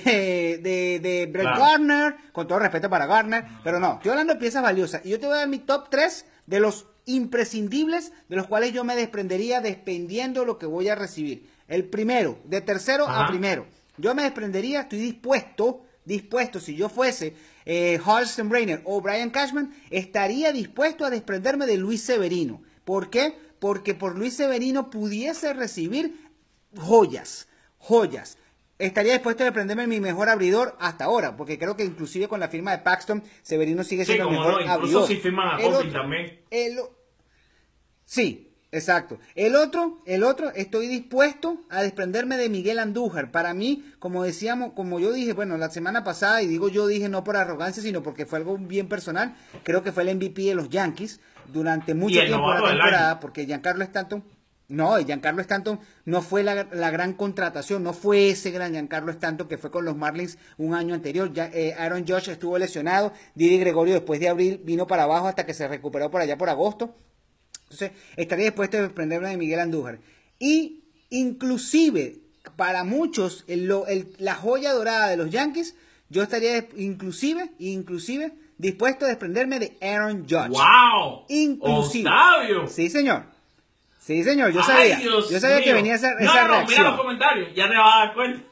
de, 0.63 1.01
de 1.01 1.27
Brett 1.33 1.49
Claro. 1.55 2.15
Con 2.33 2.47
todo 2.47 2.59
respeto 2.59 2.91
para 2.91 3.07
Gardner, 3.07 3.45
pero 3.65 3.81
no, 3.81 3.95
estoy 3.95 4.11
hablando 4.11 4.35
de 4.35 4.39
piezas 4.39 4.63
valiosas. 4.63 5.01
Y 5.05 5.09
yo 5.09 5.19
te 5.19 5.25
voy 5.25 5.37
a 5.37 5.39
dar 5.39 5.49
mi 5.49 5.61
top 5.61 5.89
3 5.89 6.27
de 6.47 6.61
los 6.61 6.89
imprescindibles 7.07 8.13
de 8.29 8.37
los 8.37 8.47
cuales 8.47 8.75
yo 8.75 8.85
me 8.85 8.95
desprendería 8.95 9.63
dependiendo 9.63 10.45
lo 10.45 10.59
que 10.59 10.67
voy 10.67 10.91
a 10.91 10.95
recibir. 10.95 11.49
El 11.69 11.87
primero, 11.87 12.39
de 12.45 12.61
tercero 12.61 13.09
a 13.09 13.27
primero. 13.29 13.67
Yo 13.97 14.15
me 14.15 14.25
desprendería, 14.25 14.83
estoy 14.83 14.99
dispuesto, 14.99 15.87
dispuesto, 16.05 16.61
si 16.61 16.77
yo 16.77 16.91
fuese 16.91 17.35
eh, 17.65 17.99
Halston 18.05 18.51
Brainer 18.51 18.83
o 18.85 19.01
Brian 19.01 19.31
Cashman, 19.31 19.73
estaría 19.89 20.53
dispuesto 20.53 21.07
a 21.07 21.11
desprenderme 21.11 21.65
de 21.65 21.79
Luis 21.79 22.03
Severino. 22.03 22.61
¿Por 22.85 23.09
qué? 23.09 23.52
Porque 23.63 23.95
por 23.95 24.19
Luis 24.19 24.35
Severino 24.35 24.91
pudiese 24.91 25.53
recibir 25.53 26.17
joyas, 26.77 27.47
joyas. 27.79 28.37
Estaría 28.81 29.13
dispuesto 29.13 29.45
a 29.45 29.47
desprenderme 29.47 29.83
de 29.83 29.87
mi 29.87 30.01
mejor 30.01 30.29
abridor 30.29 30.77
hasta 30.81 31.05
ahora, 31.05 31.37
porque 31.37 31.61
creo 31.61 31.77
que 31.77 31.85
inclusive 31.85 32.27
con 32.27 32.41
la 32.41 32.49
firma 32.49 32.73
de 32.73 32.79
Paxton, 32.79 33.23
Severino 33.43 33.85
sigue 33.85 34.05
Sí, 34.05 34.15
siendo 34.15 34.31
el 34.31 34.37
mejor 34.37 34.55
no, 34.55 34.61
incluso 34.63 34.73
abridor. 34.75 35.07
si 35.07 35.17
firman 35.19 35.47
a 35.49 35.57
El 35.63 35.71
Corbin 35.73 35.89
otro- 35.91 36.01
también. 36.01 36.41
el 36.51 36.79
Sí, 38.05 38.52
exacto. 38.73 39.19
El 39.35 39.55
otro, 39.55 40.03
el 40.07 40.25
otro, 40.25 40.51
estoy 40.55 40.89
dispuesto 40.89 41.59
a 41.71 41.83
desprenderme 41.83 42.37
de 42.37 42.49
Miguel 42.49 42.79
Andújar. 42.81 43.31
Para 43.31 43.55
mí, 43.55 43.85
como 44.01 44.25
decíamos, 44.25 44.73
como 44.73 44.99
yo 44.99 45.13
dije, 45.13 45.33
bueno, 45.35 45.57
la 45.59 45.71
semana 45.71 46.03
pasada, 46.03 46.43
y 46.43 46.49
digo 46.49 46.69
yo 46.69 46.87
dije 46.87 47.09
no 47.09 47.23
por 47.23 47.37
arrogancia, 47.37 47.83
sino 47.83 48.03
porque 48.03 48.27
fue 48.27 48.39
algo 48.39 48.59
bien 48.59 48.89
personal, 48.89 49.37
creo 49.63 49.83
que 49.83 49.93
fue 49.93 50.03
el 50.03 50.17
MVP 50.17 50.43
de 50.43 50.55
los 50.55 50.69
Yankees 50.69 51.21
durante 51.53 51.95
mucho 51.95 52.21
tiempo 52.21 52.53
la 52.53 52.69
temporada, 52.71 53.21
porque 53.21 53.47
Giancarlo 53.47 53.85
Stanton, 53.85 54.25
No, 54.69 54.97
Giancarlo 54.99 55.43
Stanton 55.43 55.81
no 56.07 56.23
fue 56.23 56.43
la, 56.43 56.67
la 56.73 56.91
gran 56.91 57.13
contratación, 57.13 57.83
no 57.83 57.93
fue 57.93 58.31
ese 58.31 58.51
gran 58.51 58.73
Giancarlo 58.73 59.11
Stanton 59.13 59.47
que 59.49 59.59
fue 59.59 59.71
con 59.71 59.85
los 59.85 59.97
Marlins 59.97 60.39
un 60.57 60.75
año 60.75 60.95
anterior. 60.95 61.31
Ya, 61.33 61.51
eh, 61.53 61.75
Aaron 61.79 62.07
Josh 62.09 62.31
estuvo 62.31 62.57
lesionado, 62.59 63.13
Didi 63.35 63.59
Gregorio 63.59 63.93
después 63.95 64.19
de 64.19 64.31
abril 64.31 64.61
vino 64.65 64.87
para 64.87 65.03
abajo 65.03 65.29
hasta 65.29 65.45
que 65.45 65.53
se 65.53 65.69
recuperó 65.69 66.11
por 66.11 66.23
allá 66.23 66.39
por 66.39 66.49
agosto. 66.49 66.95
Entonces, 67.73 67.93
estaría 68.17 68.47
dispuesto 68.47 68.77
a 68.77 68.83
desprenderme 68.83 69.29
de 69.31 69.37
Miguel 69.37 69.61
Andújar. 69.61 69.99
Y 70.39 70.85
inclusive, 71.11 72.19
para 72.57 72.85
muchos, 72.85 73.45
el- 73.49 73.67
lo- 73.67 73.87
el- 73.87 74.15
la 74.19 74.35
joya 74.35 74.73
dorada 74.73 75.09
de 75.09 75.17
los 75.17 75.31
Yankees, 75.31 75.75
yo 76.09 76.23
estaría 76.23 76.67
inclusive, 76.77 77.51
inclusive 77.59 78.33
dispuesto 78.59 79.05
a 79.07 79.09
desprenderme 79.09 79.59
de 79.59 79.77
Aaron 79.81 80.23
Judge. 80.29 80.49
¡Wow! 80.51 81.25
Inclusive. 81.29 82.09
¡Octavio! 82.09 82.67
Sí, 82.69 82.91
señor. 82.91 83.25
Sí, 83.99 84.25
señor, 84.25 84.51
yo 84.53 84.61
Ay, 84.61 84.67
sabía. 84.67 84.97
Dios 84.99 85.31
yo 85.31 85.39
sabía 85.41 85.63
que 85.63 85.73
venía 85.73 85.95
esa, 85.95 86.11
no, 86.15 86.19
esa 86.21 86.35
no, 86.43 86.49
no, 86.49 86.55
reacción. 86.55 86.79
mira 86.81 86.91
los 86.91 87.01
comentarios, 87.01 87.55
ya 87.55 87.69
te 87.69 87.77
vas 87.77 87.95
a 87.95 87.99
dar 87.99 88.15
cuenta. 88.15 88.43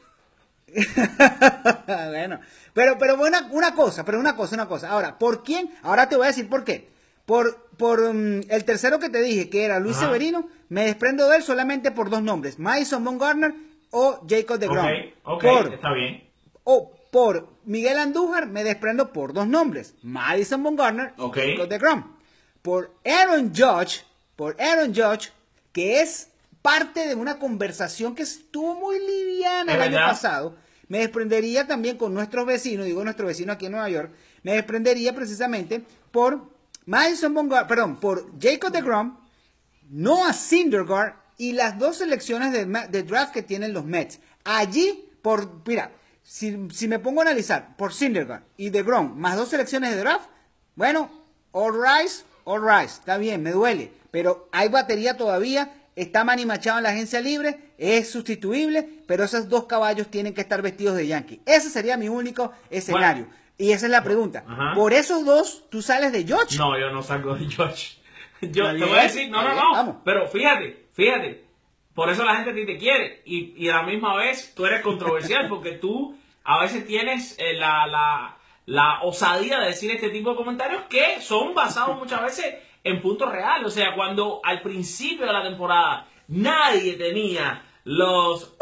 bueno, 2.09 2.39
pero, 2.73 2.97
pero 2.97 3.15
una, 3.21 3.47
una 3.51 3.75
cosa, 3.75 4.05
pero 4.05 4.19
una 4.19 4.35
cosa, 4.35 4.55
una 4.55 4.67
cosa. 4.67 4.89
Ahora, 4.89 5.17
¿por 5.17 5.43
quién? 5.43 5.69
Ahora 5.83 6.07
te 6.07 6.15
voy 6.15 6.25
a 6.25 6.27
decir 6.29 6.47
por 6.49 6.63
qué. 6.63 6.89
Por, 7.25 7.67
por 7.81 8.13
mm, 8.13 8.41
el 8.49 8.63
tercero 8.63 8.99
que 8.99 9.09
te 9.09 9.21
dije, 9.23 9.49
que 9.49 9.65
era 9.65 9.79
Luis 9.79 9.97
Ajá. 9.97 10.05
Severino, 10.05 10.47
me 10.69 10.85
desprendo 10.85 11.27
de 11.27 11.37
él 11.37 11.43
solamente 11.43 11.89
por 11.89 12.11
dos 12.11 12.21
nombres, 12.21 12.59
Madison 12.59 13.03
Bumgarner 13.03 13.55
o 13.89 14.19
Jacob 14.29 14.59
de 14.59 14.67
Grom. 14.67 14.87
Por, 15.41 15.73
está 15.73 15.91
bien. 15.93 16.23
o 16.63 16.93
por 17.11 17.49
Miguel 17.65 17.97
Andújar 17.97 18.45
me 18.47 18.63
desprendo 18.63 19.11
por 19.11 19.33
dos 19.33 19.47
nombres, 19.47 19.95
Madison 20.03 20.61
Bumgarner 20.61 21.13
Ok. 21.17 21.37
y 21.37 21.51
Jacob 21.53 21.67
de 21.69 21.77
Grom. 21.79 22.03
Por 22.61 22.91
Aaron 23.03 23.51
Judge, 23.53 24.03
por 24.35 24.55
Aaron 24.61 24.93
Judge, 24.93 25.31
que 25.73 26.01
es 26.01 26.29
parte 26.61 27.07
de 27.07 27.15
una 27.15 27.39
conversación 27.39 28.13
que 28.13 28.21
estuvo 28.21 28.75
muy 28.75 28.99
liviana 28.99 29.73
el 29.73 29.81
año 29.81 29.91
verdad. 29.93 30.09
pasado, 30.09 30.55
me 30.87 30.99
desprendería 30.99 31.65
también 31.65 31.97
con 31.97 32.13
nuestros 32.13 32.45
vecinos, 32.45 32.85
digo 32.85 33.03
nuestro 33.03 33.25
vecino 33.25 33.51
aquí 33.53 33.65
en 33.65 33.71
Nueva 33.71 33.89
York, 33.89 34.11
me 34.43 34.53
desprendería 34.53 35.15
precisamente 35.15 35.81
por 36.11 36.51
Madison 36.91 37.33
Bumgarner, 37.33 37.69
perdón, 37.69 37.95
por 38.01 38.37
Jacob 38.37 38.69
de 38.69 38.81
Grom, 38.81 39.17
Noah 39.91 40.33
Syndergaard 40.33 41.13
y 41.37 41.53
las 41.53 41.79
dos 41.79 41.99
selecciones 41.99 42.51
de, 42.51 43.03
draft 43.03 43.31
que 43.31 43.41
tienen 43.41 43.71
los 43.71 43.85
Mets. 43.85 44.19
Allí, 44.43 45.09
por, 45.21 45.61
mira, 45.65 45.93
si, 46.21 46.67
si 46.73 46.89
me 46.89 46.99
pongo 46.99 47.21
a 47.21 47.23
analizar 47.23 47.77
por 47.77 47.93
Syndergaard 47.93 48.43
y 48.57 48.71
de 48.71 48.83
Grom, 48.83 49.15
más 49.15 49.37
dos 49.37 49.47
selecciones 49.47 49.91
de 49.91 50.01
draft, 50.01 50.25
bueno, 50.75 51.09
all 51.53 51.71
rise, 51.81 52.25
all 52.43 52.61
rise, 52.61 52.95
está 52.99 53.15
bien, 53.15 53.41
me 53.41 53.51
duele, 53.51 53.93
pero 54.11 54.49
hay 54.51 54.67
batería 54.67 55.15
todavía, 55.15 55.73
está 55.95 56.25
Manny 56.25 56.45
Machado 56.45 56.79
en 56.79 56.83
la 56.83 56.89
agencia 56.89 57.21
libre, 57.21 57.70
es 57.81 58.11
sustituible, 58.11 58.87
pero 59.07 59.23
esos 59.23 59.49
dos 59.49 59.65
caballos 59.65 60.07
tienen 60.07 60.35
que 60.35 60.41
estar 60.41 60.61
vestidos 60.61 60.95
de 60.95 61.07
Yankee. 61.07 61.41
Ese 61.47 61.71
sería 61.71 61.97
mi 61.97 62.09
único 62.09 62.51
escenario. 62.69 63.25
Y 63.57 63.71
esa 63.71 63.87
es 63.87 63.91
la 63.91 64.03
pregunta. 64.03 64.43
Ajá. 64.47 64.73
Por 64.75 64.93
esos 64.93 65.25
dos, 65.25 65.67
tú 65.71 65.81
sales 65.81 66.11
de 66.11 66.23
George. 66.23 66.57
No, 66.57 66.77
yo 66.79 66.91
no 66.91 67.01
salgo 67.01 67.35
de 67.35 67.51
Josh. 67.51 67.95
Yo 68.41 68.71
te 68.75 68.85
voy 68.85 68.97
a 68.97 69.03
decir, 69.03 69.29
no, 69.29 69.43
no, 69.43 69.53
no. 69.53 69.71
vamos. 69.71 69.95
Pero 70.03 70.27
fíjate, 70.27 70.87
fíjate. 70.93 71.45
Por 71.93 72.09
eso 72.09 72.23
la 72.23 72.35
gente 72.35 72.51
a 72.51 72.55
ti 72.55 72.65
te 72.65 72.77
quiere. 72.77 73.21
Y, 73.25 73.53
y 73.55 73.69
a 73.69 73.77
la 73.77 73.83
misma 73.83 74.15
vez 74.15 74.53
tú 74.55 74.65
eres 74.65 74.81
controversial 74.81 75.47
porque 75.49 75.73
tú 75.73 76.15
a 76.43 76.61
veces 76.61 76.85
tienes 76.87 77.35
eh, 77.39 77.53
la, 77.53 77.85
la, 77.87 78.37
la 78.65 79.01
osadía 79.03 79.59
de 79.59 79.67
decir 79.67 79.91
este 79.91 80.09
tipo 80.09 80.31
de 80.31 80.35
comentarios 80.35 80.83
que 80.89 81.19
son 81.21 81.53
basados 81.53 81.97
muchas 81.97 82.21
veces 82.21 82.55
en 82.83 83.01
puntos 83.01 83.31
reales. 83.31 83.65
O 83.65 83.71
sea, 83.71 83.93
cuando 83.95 84.39
al 84.43 84.61
principio 84.61 85.25
de 85.25 85.33
la 85.33 85.43
temporada 85.43 86.07
nadie 86.27 86.93
tenía 86.93 87.63
los 87.83 88.55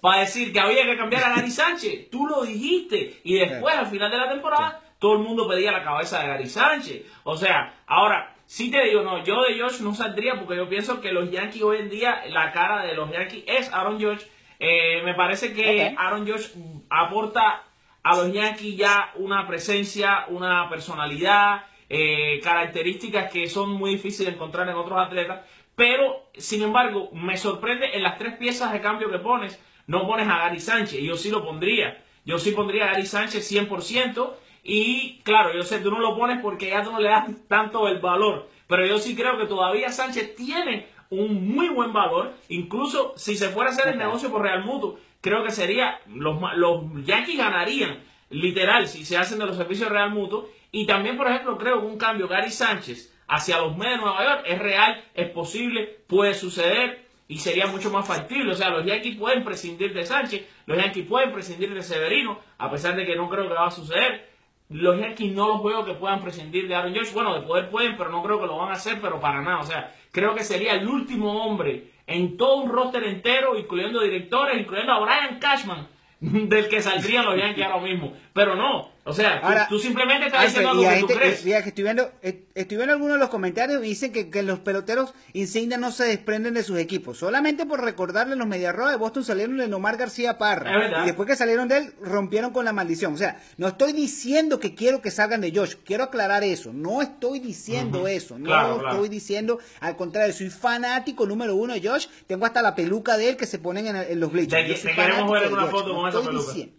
para 0.00 0.20
decir 0.20 0.52
que 0.52 0.60
había 0.60 0.84
que 0.84 0.96
cambiar 0.96 1.24
a 1.24 1.36
Gary 1.36 1.50
Sánchez. 1.50 2.10
Tú 2.10 2.26
lo 2.26 2.44
dijiste. 2.44 3.20
Y 3.24 3.38
después, 3.38 3.74
al 3.74 3.86
final 3.86 4.10
de 4.10 4.18
la 4.18 4.28
temporada, 4.28 4.80
todo 4.98 5.14
el 5.14 5.18
mundo 5.20 5.48
pedía 5.48 5.72
la 5.72 5.82
cabeza 5.82 6.20
de 6.20 6.28
Gary 6.28 6.46
Sánchez. 6.46 7.04
O 7.24 7.36
sea, 7.36 7.82
ahora, 7.86 8.36
sí 8.46 8.70
te 8.70 8.84
digo, 8.84 9.02
no, 9.02 9.24
yo 9.24 9.42
de 9.42 9.58
Josh 9.58 9.80
no 9.80 9.94
saldría 9.94 10.38
porque 10.38 10.56
yo 10.56 10.68
pienso 10.68 11.00
que 11.00 11.12
los 11.12 11.30
Yankees 11.30 11.62
hoy 11.62 11.78
en 11.78 11.90
día, 11.90 12.22
la 12.28 12.52
cara 12.52 12.84
de 12.86 12.94
los 12.94 13.10
Yankees 13.10 13.44
es 13.46 13.72
Aaron 13.72 14.00
Josh. 14.00 14.22
Eh, 14.58 15.02
me 15.04 15.14
parece 15.14 15.52
que. 15.52 15.94
Aaron 15.98 16.26
Josh 16.28 16.50
aporta 16.88 17.64
a 18.02 18.16
los 18.16 18.32
Yankees 18.32 18.76
ya 18.76 19.10
una 19.16 19.46
presencia, 19.46 20.26
una 20.28 20.68
personalidad, 20.68 21.64
eh, 21.88 22.40
características 22.42 23.30
que 23.32 23.48
son 23.48 23.70
muy 23.72 23.90
difíciles 23.90 24.28
de 24.28 24.34
encontrar 24.34 24.68
en 24.68 24.76
otros 24.76 24.98
atletas. 24.98 25.40
Pero, 25.76 26.30
sin 26.36 26.62
embargo, 26.62 27.10
me 27.12 27.36
sorprende 27.36 27.94
en 27.94 28.02
las 28.02 28.18
tres 28.18 28.36
piezas 28.36 28.72
de 28.72 28.80
cambio 28.80 29.10
que 29.10 29.18
pones, 29.18 29.62
no 29.86 30.06
pones 30.06 30.26
a 30.26 30.38
Gary 30.38 30.58
Sánchez. 30.58 31.00
Yo 31.00 31.16
sí 31.16 31.30
lo 31.30 31.44
pondría. 31.44 32.02
Yo 32.24 32.38
sí 32.38 32.50
pondría 32.52 32.84
a 32.84 32.92
Gary 32.92 33.06
Sánchez 33.06 33.50
100%. 33.52 34.32
Y 34.64 35.20
claro, 35.22 35.54
yo 35.54 35.62
sé, 35.62 35.78
tú 35.78 35.90
no 35.90 36.00
lo 36.00 36.16
pones 36.16 36.40
porque 36.40 36.70
ya 36.70 36.82
tú 36.82 36.90
no 36.90 36.98
le 36.98 37.10
das 37.10 37.26
tanto 37.46 37.86
el 37.86 38.00
valor. 38.00 38.48
Pero 38.66 38.86
yo 38.86 38.98
sí 38.98 39.14
creo 39.14 39.38
que 39.38 39.46
todavía 39.46 39.92
Sánchez 39.92 40.34
tiene 40.34 40.88
un 41.10 41.54
muy 41.54 41.68
buen 41.68 41.92
valor. 41.92 42.32
Incluso 42.48 43.12
si 43.16 43.36
se 43.36 43.50
fuera 43.50 43.70
a 43.70 43.72
hacer 43.74 43.88
el 43.88 43.98
negocio 43.98 44.30
por 44.30 44.42
Real 44.42 44.64
Mutuo, 44.64 44.98
creo 45.20 45.44
que 45.44 45.50
sería, 45.50 46.00
los, 46.08 46.40
los 46.56 46.84
Yankees 47.04 47.36
ganarían, 47.36 48.02
literal, 48.30 48.88
si 48.88 49.04
se 49.04 49.18
hacen 49.18 49.38
de 49.38 49.46
los 49.46 49.56
servicios 49.56 49.90
Real 49.90 50.10
Mutuo. 50.10 50.48
Y 50.72 50.86
también, 50.86 51.18
por 51.18 51.28
ejemplo, 51.28 51.58
creo 51.58 51.80
que 51.80 51.86
un 51.86 51.98
cambio 51.98 52.26
Gary 52.28 52.50
Sánchez 52.50 53.15
hacia 53.28 53.58
los 53.58 53.76
Mets 53.76 53.92
de 53.92 53.96
Nueva 53.98 54.24
York 54.24 54.44
es 54.46 54.58
real, 54.58 55.04
es 55.14 55.30
posible, 55.30 56.00
puede 56.06 56.34
suceder 56.34 57.06
y 57.28 57.38
sería 57.38 57.66
mucho 57.66 57.90
más 57.90 58.06
factible. 58.06 58.52
O 58.52 58.54
sea, 58.54 58.70
los 58.70 58.84
Yankees 58.86 59.16
pueden 59.16 59.44
prescindir 59.44 59.92
de 59.94 60.06
Sánchez, 60.06 60.46
los 60.66 60.78
Yankees 60.78 61.06
pueden 61.06 61.32
prescindir 61.32 61.74
de 61.74 61.82
Severino, 61.82 62.38
a 62.58 62.70
pesar 62.70 62.96
de 62.96 63.04
que 63.04 63.16
no 63.16 63.28
creo 63.28 63.48
que 63.48 63.54
va 63.54 63.66
a 63.66 63.70
suceder. 63.70 64.30
Los 64.68 64.98
Yankees 64.98 65.32
no 65.32 65.48
los 65.48 65.62
veo 65.62 65.84
que 65.84 65.94
puedan 65.94 66.20
prescindir 66.22 66.66
de 66.66 66.74
Aaron 66.74 66.94
Josh. 66.94 67.12
Bueno, 67.12 67.34
de 67.34 67.46
poder 67.46 67.70
pueden, 67.70 67.96
pero 67.96 68.10
no 68.10 68.22
creo 68.22 68.40
que 68.40 68.46
lo 68.46 68.58
van 68.58 68.70
a 68.70 68.74
hacer, 68.74 69.00
pero 69.00 69.20
para 69.20 69.40
nada. 69.40 69.60
O 69.60 69.64
sea, 69.64 69.94
creo 70.10 70.34
que 70.34 70.42
sería 70.42 70.72
el 70.74 70.88
último 70.88 71.44
hombre 71.44 71.92
en 72.06 72.36
todo 72.36 72.56
un 72.56 72.70
roster 72.70 73.04
entero, 73.04 73.56
incluyendo 73.56 74.00
directores, 74.00 74.58
incluyendo 74.58 74.92
a 74.92 75.00
Brian 75.00 75.38
Cashman, 75.38 75.86
del 76.20 76.68
que 76.68 76.82
saldrían 76.82 77.26
los 77.26 77.36
Yankees 77.36 77.64
ahora 77.64 77.80
mismo. 77.80 78.12
Pero 78.32 78.56
no, 78.56 78.90
o 79.06 79.12
sea, 79.14 79.40
tú- 79.40 79.46
Ahora, 79.46 79.66
tú, 79.68 79.78
simplemente 79.78 80.26
estás 80.26 80.46
diciendo 80.46 80.70
hay 80.72 80.96
que 80.96 81.00
tú 81.00 81.06
gente- 81.08 81.14
crees. 81.22 81.44
mira, 81.44 81.62
que 81.62 81.68
estoy 81.70 81.84
viendo, 81.84 82.10
estoy 82.22 82.76
viendo 82.76 82.92
algunos 82.92 83.14
de 83.14 83.20
los 83.20 83.28
comentarios 83.30 83.82
y 83.84 83.88
dicen 83.88 84.12
que, 84.12 84.28
que 84.30 84.42
los 84.42 84.58
peloteros 84.58 85.14
insignia 85.32 85.78
no 85.78 85.92
se 85.92 86.04
desprenden 86.04 86.54
de 86.54 86.62
sus 86.62 86.78
equipos. 86.78 87.16
Solamente 87.18 87.64
por 87.66 87.82
recordarle 87.82 88.36
los 88.36 88.46
Mediarrojas 88.46 88.92
de 88.92 88.98
Boston 88.98 89.24
salieron 89.24 89.56
de 89.58 89.68
Nomar 89.68 89.96
García 89.96 90.38
Parra. 90.38 91.02
Y 91.02 91.06
después 91.06 91.28
que 91.28 91.36
salieron 91.36 91.68
de 91.68 91.78
él, 91.78 91.94
rompieron 92.00 92.52
con 92.52 92.64
la 92.64 92.72
maldición. 92.72 93.14
O 93.14 93.16
sea, 93.16 93.40
no 93.56 93.68
estoy 93.68 93.92
diciendo 93.92 94.60
que 94.60 94.74
quiero 94.74 95.00
que 95.00 95.10
salgan 95.10 95.40
de 95.40 95.52
Josh. 95.54 95.74
Quiero 95.84 96.04
aclarar 96.04 96.42
eso. 96.44 96.72
No 96.72 97.00
estoy 97.00 97.38
diciendo 97.40 98.08
eso. 98.08 98.38
No 98.38 98.46
Claro, 98.46 98.68
lo 98.74 98.78
claro. 98.80 98.94
estoy 98.96 99.08
diciendo. 99.08 99.58
Al 99.80 99.96
contrario, 99.96 100.32
soy 100.34 100.50
fanático 100.50 101.26
número 101.26 101.54
uno 101.54 101.74
de 101.74 101.86
Josh. 101.88 102.06
Tengo 102.26 102.44
hasta 102.46 102.60
la 102.62 102.74
peluca 102.74 103.16
de 103.16 103.28
él 103.30 103.36
que 103.36 103.46
se 103.46 103.58
ponen 103.58 103.86
en, 103.86 103.96
en 103.96 104.20
los 104.20 104.32
bleachers. 104.32 104.82
Te- 104.82 104.94
queremos 104.94 105.30
ver 105.30 105.52
una 105.52 105.66
foto 105.66 105.88
No 105.88 105.94
con 105.96 106.08
esa 106.08 106.20
peluca. 106.22 106.46
diciendo- 106.52 106.72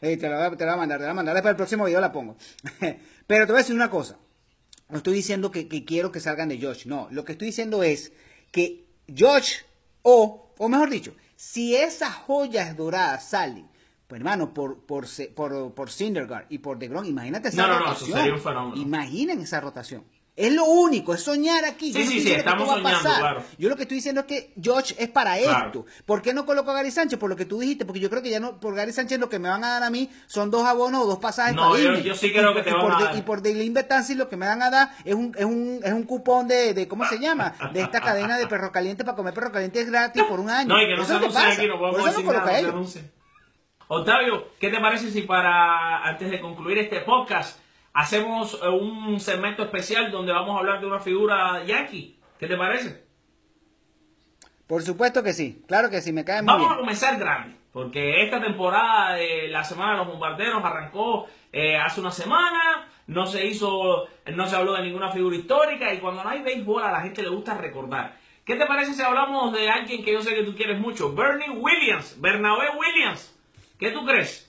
te, 0.00 0.16
la 0.28 0.36
voy 0.36 0.46
a, 0.46 0.56
te 0.56 0.64
la 0.64 0.72
voy 0.72 0.74
a 0.74 0.76
mandar, 0.78 0.98
te 0.98 1.02
la 1.04 1.08
voy 1.08 1.10
a 1.10 1.14
mandar. 1.14 1.34
Después 1.34 1.50
el 1.50 1.56
próximo 1.56 1.84
video 1.84 2.00
la 2.00 2.12
pongo. 2.12 2.36
Pero 3.26 3.46
te 3.46 3.52
voy 3.52 3.58
a 3.60 3.62
decir 3.62 3.74
una 3.74 3.90
cosa. 3.90 4.18
No 4.88 4.98
estoy 4.98 5.14
diciendo 5.14 5.50
que, 5.50 5.68
que 5.68 5.84
quiero 5.84 6.10
que 6.12 6.20
salgan 6.20 6.48
de 6.48 6.60
Josh. 6.60 6.86
No, 6.86 7.08
lo 7.10 7.24
que 7.24 7.32
estoy 7.32 7.48
diciendo 7.48 7.82
es 7.82 8.12
que 8.50 8.86
Josh, 9.16 9.56
o, 10.02 10.54
o 10.56 10.68
mejor 10.68 10.88
dicho, 10.90 11.14
si 11.36 11.76
esas 11.76 12.14
joyas 12.14 12.76
doradas 12.76 13.28
salen, 13.28 13.68
pues 14.06 14.20
hermano, 14.20 14.54
por, 14.54 14.86
por, 14.86 15.06
por, 15.34 15.74
por 15.74 15.90
Syndergaard 15.90 16.46
y 16.48 16.58
por 16.58 16.78
DeGrom, 16.78 17.04
imagínate 17.04 17.48
esa 17.48 17.60
No, 17.62 17.68
no, 17.68 17.74
no, 17.74 17.80
eso 17.80 18.06
rotación. 18.06 18.18
sería 18.18 18.34
un 18.34 18.40
fenómeno. 18.40 18.82
Imaginen 18.82 19.40
esa 19.40 19.60
rotación. 19.60 20.04
Es 20.40 20.52
lo 20.52 20.64
único, 20.66 21.14
es 21.14 21.22
soñar 21.24 21.64
aquí. 21.64 21.92
Sí, 21.92 21.98
Yo 21.98 22.04
no 22.04 22.10
sí, 22.12 22.20
sí, 22.20 22.32
estamos 22.32 22.68
soñando, 22.68 22.88
pasar. 22.90 23.20
claro. 23.20 23.42
Yo 23.58 23.68
lo 23.68 23.74
que 23.74 23.82
estoy 23.82 23.96
diciendo 23.96 24.20
es 24.20 24.26
que 24.28 24.52
Josh 24.64 24.92
es 24.96 25.08
para 25.08 25.36
Claro. 25.36 25.66
esto. 25.66 25.86
¿Por 26.06 26.22
qué 26.22 26.32
no 26.32 26.46
coloco 26.46 26.70
a 26.70 26.74
Gary 26.74 26.92
Sánchez? 26.92 27.18
Por 27.18 27.28
lo 27.28 27.34
que 27.34 27.44
tú 27.44 27.58
dijiste, 27.58 27.84
porque 27.84 27.98
yo 27.98 28.08
creo 28.08 28.22
que 28.22 28.30
ya 28.30 28.38
no, 28.38 28.60
por 28.60 28.74
Gary 28.76 28.92
Sánchez 28.92 29.18
lo 29.18 29.28
que 29.28 29.40
me 29.40 29.48
van 29.48 29.64
a 29.64 29.68
dar 29.70 29.82
a 29.82 29.90
mí 29.90 30.08
son 30.28 30.50
dos 30.52 30.64
abonos 30.64 31.02
o 31.02 31.06
dos 31.06 31.18
pasajes 31.18 31.56
No, 31.56 31.70
para 31.72 31.82
yo- 31.82 32.14
sí 32.14 32.30
creo 32.32 32.52
Y 32.52 32.54
que 32.54 32.62
por- 32.62 32.62
te 32.62 32.70
y 32.70 32.72
van 32.72 32.82
por 32.82 32.92
a 32.92 32.98
de- 32.98 33.04
dar. 33.04 33.16
Y 33.16 33.22
por 33.22 33.42
Daily 33.42 33.68
Betances 33.70 34.16
lo 34.16 34.28
que 34.28 34.36
me 34.36 34.46
van 34.46 34.62
a 34.62 34.70
dar 34.70 34.90
es 35.04 35.14
un, 35.14 35.34
es 35.36 35.44
un, 35.44 35.80
es 35.82 35.92
un 35.92 36.04
cupón 36.04 36.46
de, 36.46 36.72
de, 36.72 36.86
¿cómo 36.86 37.04
se 37.06 37.18
llama? 37.18 37.54
De 37.72 37.80
esta 37.82 38.00
cadena 38.00 38.38
de 38.38 38.46
perro 38.46 38.70
caliente 38.70 39.04
para 39.04 39.16
comer 39.16 39.34
perro 39.34 39.50
caliente 39.50 39.84
gratis 39.84 40.22
por 40.22 40.38
un 40.38 40.50
año. 40.50 40.68
No, 40.68 40.80
y 40.80 40.86
que 40.86 40.96
no 40.96 41.04
se 41.04 41.14
pasa. 41.18 41.48
aquí, 41.48 41.66
no 41.66 41.78
podemos 41.80 42.04
decir 42.04 42.24
no 42.24 42.32
nada, 42.32 42.62
no 42.72 42.86
se. 42.86 43.18
Octavio, 43.88 44.48
¿qué 44.60 44.68
te 44.70 44.78
parece 44.80 45.10
si 45.10 45.22
para, 45.22 46.04
antes 46.04 46.30
de 46.30 46.40
concluir 46.40 46.78
este 46.78 47.00
podcast, 47.00 47.58
hacemos 47.98 48.54
eh, 48.62 48.68
un 48.68 49.18
segmento 49.18 49.64
especial 49.64 50.12
donde 50.12 50.32
vamos 50.32 50.54
a 50.54 50.60
hablar 50.60 50.80
de 50.80 50.86
una 50.86 51.00
figura 51.00 51.64
yankee? 51.64 52.16
¿Qué 52.38 52.46
te 52.46 52.56
parece? 52.56 53.04
Por 54.68 54.82
supuesto 54.82 55.22
que 55.22 55.32
sí, 55.32 55.64
claro 55.66 55.90
que 55.90 56.00
sí, 56.00 56.12
me 56.12 56.24
cae 56.24 56.42
muy 56.42 56.52
Vamos 56.52 56.72
a 56.72 56.76
comenzar 56.76 57.18
grande, 57.18 57.56
porque 57.72 58.22
esta 58.22 58.40
temporada 58.40 59.14
de 59.14 59.48
la 59.48 59.64
Semana 59.64 59.92
de 59.92 59.98
los 59.98 60.06
Bombarderos 60.08 60.64
arrancó 60.64 61.26
eh, 61.52 61.76
hace 61.76 62.00
una 62.00 62.12
semana, 62.12 62.88
no 63.08 63.26
se 63.26 63.44
hizo, 63.46 64.06
no 64.32 64.46
se 64.46 64.54
habló 64.54 64.74
de 64.74 64.82
ninguna 64.82 65.10
figura 65.10 65.34
histórica, 65.34 65.92
y 65.92 65.98
cuando 65.98 66.22
no 66.22 66.30
hay 66.30 66.42
béisbol 66.42 66.84
a 66.84 66.92
la 66.92 67.00
gente 67.00 67.22
le 67.22 67.30
gusta 67.30 67.54
recordar. 67.54 68.16
¿Qué 68.44 68.54
te 68.54 68.66
parece 68.66 68.94
si 68.94 69.02
hablamos 69.02 69.52
de 69.52 69.68
alguien 69.68 70.04
que 70.04 70.12
yo 70.12 70.22
sé 70.22 70.34
que 70.34 70.44
tú 70.44 70.54
quieres 70.54 70.78
mucho? 70.78 71.12
Bernie 71.14 71.50
Williams, 71.50 72.20
Bernabé 72.20 72.66
Williams. 72.78 73.36
¿Qué 73.78 73.90
tú 73.90 74.04
crees? 74.06 74.47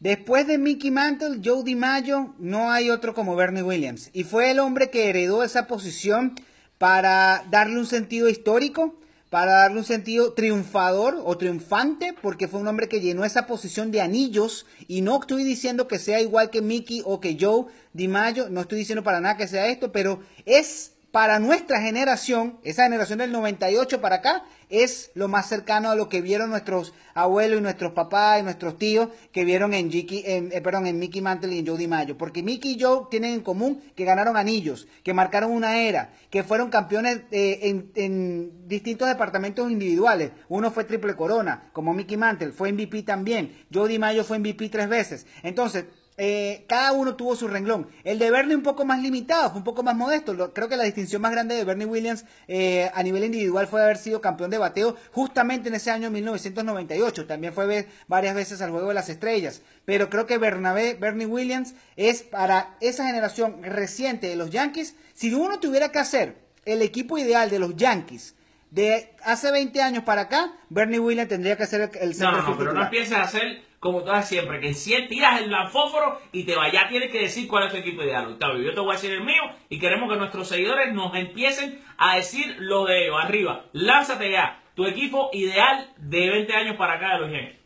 Después 0.00 0.46
de 0.46 0.56
Mickey 0.56 0.90
Mantle, 0.90 1.42
Joe 1.44 1.62
DiMaggio, 1.62 2.34
no 2.38 2.70
hay 2.70 2.88
otro 2.88 3.12
como 3.12 3.36
Bernie 3.36 3.62
Williams. 3.62 4.08
Y 4.14 4.24
fue 4.24 4.50
el 4.50 4.58
hombre 4.58 4.88
que 4.88 5.10
heredó 5.10 5.44
esa 5.44 5.66
posición 5.66 6.34
para 6.78 7.44
darle 7.50 7.78
un 7.78 7.84
sentido 7.84 8.30
histórico, 8.30 8.94
para 9.28 9.52
darle 9.52 9.80
un 9.80 9.84
sentido 9.84 10.32
triunfador 10.32 11.20
o 11.22 11.36
triunfante, 11.36 12.14
porque 12.22 12.48
fue 12.48 12.60
un 12.60 12.68
hombre 12.68 12.88
que 12.88 13.02
llenó 13.02 13.26
esa 13.26 13.46
posición 13.46 13.90
de 13.90 14.00
anillos. 14.00 14.64
Y 14.88 15.02
no 15.02 15.20
estoy 15.20 15.44
diciendo 15.44 15.86
que 15.86 15.98
sea 15.98 16.18
igual 16.22 16.48
que 16.48 16.62
Mickey 16.62 17.02
o 17.04 17.20
que 17.20 17.36
Joe 17.38 17.66
DiMaggio, 17.92 18.48
no 18.48 18.62
estoy 18.62 18.78
diciendo 18.78 19.04
para 19.04 19.20
nada 19.20 19.36
que 19.36 19.48
sea 19.48 19.68
esto, 19.68 19.92
pero 19.92 20.20
es 20.46 20.92
para 21.12 21.40
nuestra 21.40 21.80
generación, 21.80 22.58
esa 22.62 22.84
generación 22.84 23.18
del 23.18 23.32
98 23.32 24.00
para 24.00 24.16
acá, 24.16 24.44
es 24.68 25.10
lo 25.14 25.26
más 25.26 25.48
cercano 25.48 25.90
a 25.90 25.96
lo 25.96 26.08
que 26.08 26.20
vieron 26.20 26.50
nuestros 26.50 26.94
abuelos 27.14 27.58
y 27.58 27.62
nuestros 27.62 27.92
papás 27.92 28.40
y 28.40 28.44
nuestros 28.44 28.78
tíos 28.78 29.08
que 29.32 29.44
vieron 29.44 29.74
en, 29.74 29.90
eh, 29.92 30.60
perdón, 30.62 30.86
en 30.86 31.00
Mickey 31.00 31.20
Mantle 31.20 31.52
y 31.52 31.58
en 31.58 31.66
Joe 31.66 31.76
DiMaggio. 31.76 32.16
Porque 32.16 32.44
Mickey 32.44 32.76
y 32.76 32.80
Joe 32.80 33.06
tienen 33.10 33.34
en 33.34 33.40
común 33.40 33.82
que 33.96 34.04
ganaron 34.04 34.36
anillos, 34.36 34.86
que 35.02 35.12
marcaron 35.12 35.50
una 35.50 35.80
era, 35.80 36.12
que 36.30 36.44
fueron 36.44 36.70
campeones 36.70 37.22
eh, 37.32 37.58
en, 37.62 37.90
en, 37.96 38.68
distintos 38.68 39.08
departamentos 39.08 39.68
individuales. 39.68 40.30
Uno 40.48 40.70
fue 40.70 40.84
triple 40.84 41.16
corona, 41.16 41.70
como 41.72 41.92
Mickey 41.92 42.16
Mantle, 42.16 42.52
fue 42.52 42.72
MVP 42.72 43.02
también. 43.02 43.64
Joe 43.74 43.88
DiMaggio 43.88 44.22
fue 44.22 44.38
MVP 44.38 44.68
tres 44.68 44.88
veces. 44.88 45.26
Entonces, 45.42 45.86
eh, 46.22 46.66
cada 46.68 46.92
uno 46.92 47.16
tuvo 47.16 47.34
su 47.34 47.48
renglón. 47.48 47.88
El 48.04 48.18
de 48.18 48.30
Bernie 48.30 48.54
un 48.54 48.62
poco 48.62 48.84
más 48.84 49.00
limitado, 49.00 49.48
fue 49.48 49.56
un 49.56 49.64
poco 49.64 49.82
más 49.82 49.96
modesto. 49.96 50.52
creo 50.52 50.68
que 50.68 50.76
la 50.76 50.84
distinción 50.84 51.22
más 51.22 51.32
grande 51.32 51.54
de 51.54 51.64
Bernie 51.64 51.86
Williams 51.86 52.26
eh, 52.46 52.90
a 52.92 53.02
nivel 53.02 53.24
individual 53.24 53.66
fue 53.66 53.82
haber 53.82 53.96
sido 53.96 54.20
campeón 54.20 54.50
de 54.50 54.58
bateo 54.58 54.96
justamente 55.12 55.70
en 55.70 55.76
ese 55.76 55.90
año 55.90 56.10
1998. 56.10 57.26
También 57.26 57.54
fue 57.54 57.86
varias 58.06 58.34
veces 58.34 58.60
al 58.60 58.70
Juego 58.70 58.88
de 58.88 58.94
las 58.94 59.08
Estrellas. 59.08 59.62
Pero 59.86 60.10
creo 60.10 60.26
que 60.26 60.36
Bernie 60.36 61.24
Williams 61.24 61.72
es 61.96 62.22
para 62.22 62.76
esa 62.82 63.06
generación 63.06 63.62
reciente 63.62 64.26
de 64.26 64.36
los 64.36 64.50
Yankees. 64.50 64.96
Si 65.14 65.32
uno 65.32 65.58
tuviera 65.58 65.90
que 65.90 66.00
hacer 66.00 66.36
el 66.66 66.82
equipo 66.82 67.16
ideal 67.16 67.48
de 67.48 67.60
los 67.60 67.76
Yankees 67.76 68.34
de 68.70 69.14
hace 69.24 69.50
20 69.50 69.80
años 69.82 70.04
para 70.04 70.22
acá, 70.22 70.52
Bernie 70.68 70.98
Williams 70.98 71.28
tendría 71.28 71.56
que 71.56 71.66
ser 71.66 71.90
el, 72.00 72.14
centro 72.14 72.42
No, 72.42 72.48
no, 72.48 72.58
pero 72.58 72.72
no 72.72 72.82
empieces 72.82 73.12
a 73.12 73.22
hacer 73.22 73.62
como 73.80 74.04
tú 74.04 74.10
haces 74.10 74.28
siempre, 74.28 74.60
que 74.60 74.74
si 74.74 74.94
tiras 75.08 75.40
el 75.40 75.50
fósforo 75.70 76.20
y 76.32 76.44
te 76.44 76.54
vaya, 76.54 76.86
tienes 76.90 77.10
que 77.10 77.22
decir 77.22 77.48
cuál 77.48 77.64
es 77.64 77.72
tu 77.72 77.78
equipo 77.78 78.02
ideal, 78.02 78.26
Octavio. 78.26 78.62
Yo 78.62 78.74
te 78.74 78.80
voy 78.80 78.90
a 78.90 78.96
decir 78.96 79.10
el 79.10 79.24
mío 79.24 79.40
y 79.70 79.78
queremos 79.78 80.12
que 80.12 80.18
nuestros 80.18 80.48
seguidores 80.48 80.92
nos 80.92 81.14
empiecen 81.16 81.80
a 81.96 82.16
decir 82.16 82.56
lo 82.58 82.84
de 82.84 83.04
ellos. 83.04 83.16
Arriba, 83.18 83.64
lánzate 83.72 84.30
ya. 84.30 84.62
Tu 84.74 84.84
equipo 84.84 85.30
ideal 85.32 85.90
de 85.96 86.28
20 86.28 86.54
años 86.54 86.76
para 86.76 86.94
acá 86.94 87.14
de 87.14 87.20
los 87.20 87.32
Yankees. 87.32 87.58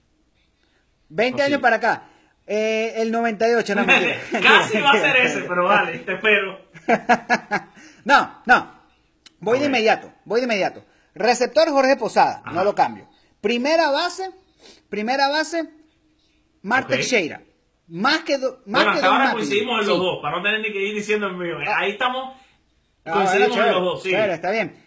20 1.08 1.42
años 1.42 1.60
para 1.60 1.76
acá. 1.76 2.04
Eh, 2.46 2.92
el 2.96 3.10
98, 3.10 3.74
no 3.74 3.84
me 3.84 3.94
Casi 4.40 4.78
va 4.78 4.90
a 4.90 5.00
ser 5.00 5.16
ese, 5.16 5.40
pero 5.48 5.64
vale, 5.64 5.98
te 5.98 6.14
espero. 6.14 6.60
no, 8.04 8.40
no. 8.46 8.84
Voy 9.40 9.58
de 9.58 9.66
inmediato, 9.66 10.12
voy 10.24 10.40
de 10.40 10.44
inmediato. 10.44 10.84
Receptor 11.14 11.70
Jorge 11.70 11.96
Posada, 11.96 12.42
no 12.52 12.64
lo 12.64 12.74
cambio. 12.74 13.08
Primera 13.40 13.90
base, 13.90 14.30
primera 14.88 15.28
base, 15.28 15.68
Marte 16.62 17.02
Sheira. 17.02 17.42
Más 17.86 18.20
que, 18.20 18.38
dos 18.38 18.60
más 18.64 18.84
bueno, 18.84 18.90
hasta 18.92 19.06
ahora 19.06 19.32
coincidimos 19.32 19.82
en 19.82 19.88
los 19.88 19.98
dos, 19.98 20.18
para 20.22 20.38
no 20.38 20.42
tener 20.42 20.60
ni 20.60 20.72
que 20.72 20.80
ir 20.80 20.94
diciendo 20.94 21.26
el 21.26 21.36
mío. 21.36 21.58
Ahí 21.76 21.92
estamos, 21.92 22.34
ah, 23.04 23.12
coincidimos 23.12 23.58
en 23.58 23.72
los 23.72 23.82
dos, 23.82 24.02
sí. 24.02 24.14
está 24.14 24.50
bien. 24.50 24.82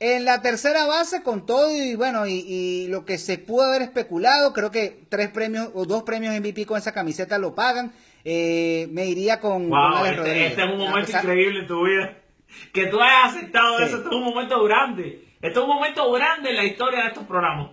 En 0.00 0.24
la 0.24 0.42
tercera 0.42 0.86
base, 0.86 1.22
con 1.22 1.46
todo 1.46 1.70
y 1.70 1.94
bueno, 1.94 2.26
y, 2.26 2.88
lo 2.88 3.04
que 3.04 3.18
se 3.18 3.38
pudo 3.38 3.66
haber 3.66 3.82
especulado, 3.82 4.52
creo 4.52 4.70
que 4.70 5.04
tres 5.08 5.28
premios 5.28 5.70
o 5.74 5.84
dos 5.84 6.02
premios 6.02 6.34
MVP 6.34 6.66
con 6.66 6.78
esa 6.78 6.92
camiseta 6.92 7.38
lo 7.38 7.54
pagan. 7.54 7.92
Eh, 8.24 8.88
me 8.90 9.06
iría 9.06 9.40
con, 9.40 9.70
wow, 9.70 10.04
este, 10.04 10.46
este, 10.48 10.62
es 10.62 10.68
un 10.70 10.78
momento 10.78 11.12
increíble 11.12 11.60
en 11.60 11.66
tu 11.66 11.86
vida. 11.86 12.18
Que 12.72 12.86
tú 12.86 13.00
hayas 13.00 13.36
aceptado 13.36 13.78
eso, 13.78 13.98
este 13.98 14.08
es 14.08 14.14
un 14.14 14.24
momento 14.24 14.62
grande. 14.64 15.29
Este 15.40 15.58
es 15.58 15.64
un 15.64 15.68
momento 15.68 16.10
grande 16.12 16.50
en 16.50 16.56
la 16.56 16.64
historia 16.64 17.02
de 17.02 17.08
estos 17.08 17.24
programas. 17.24 17.70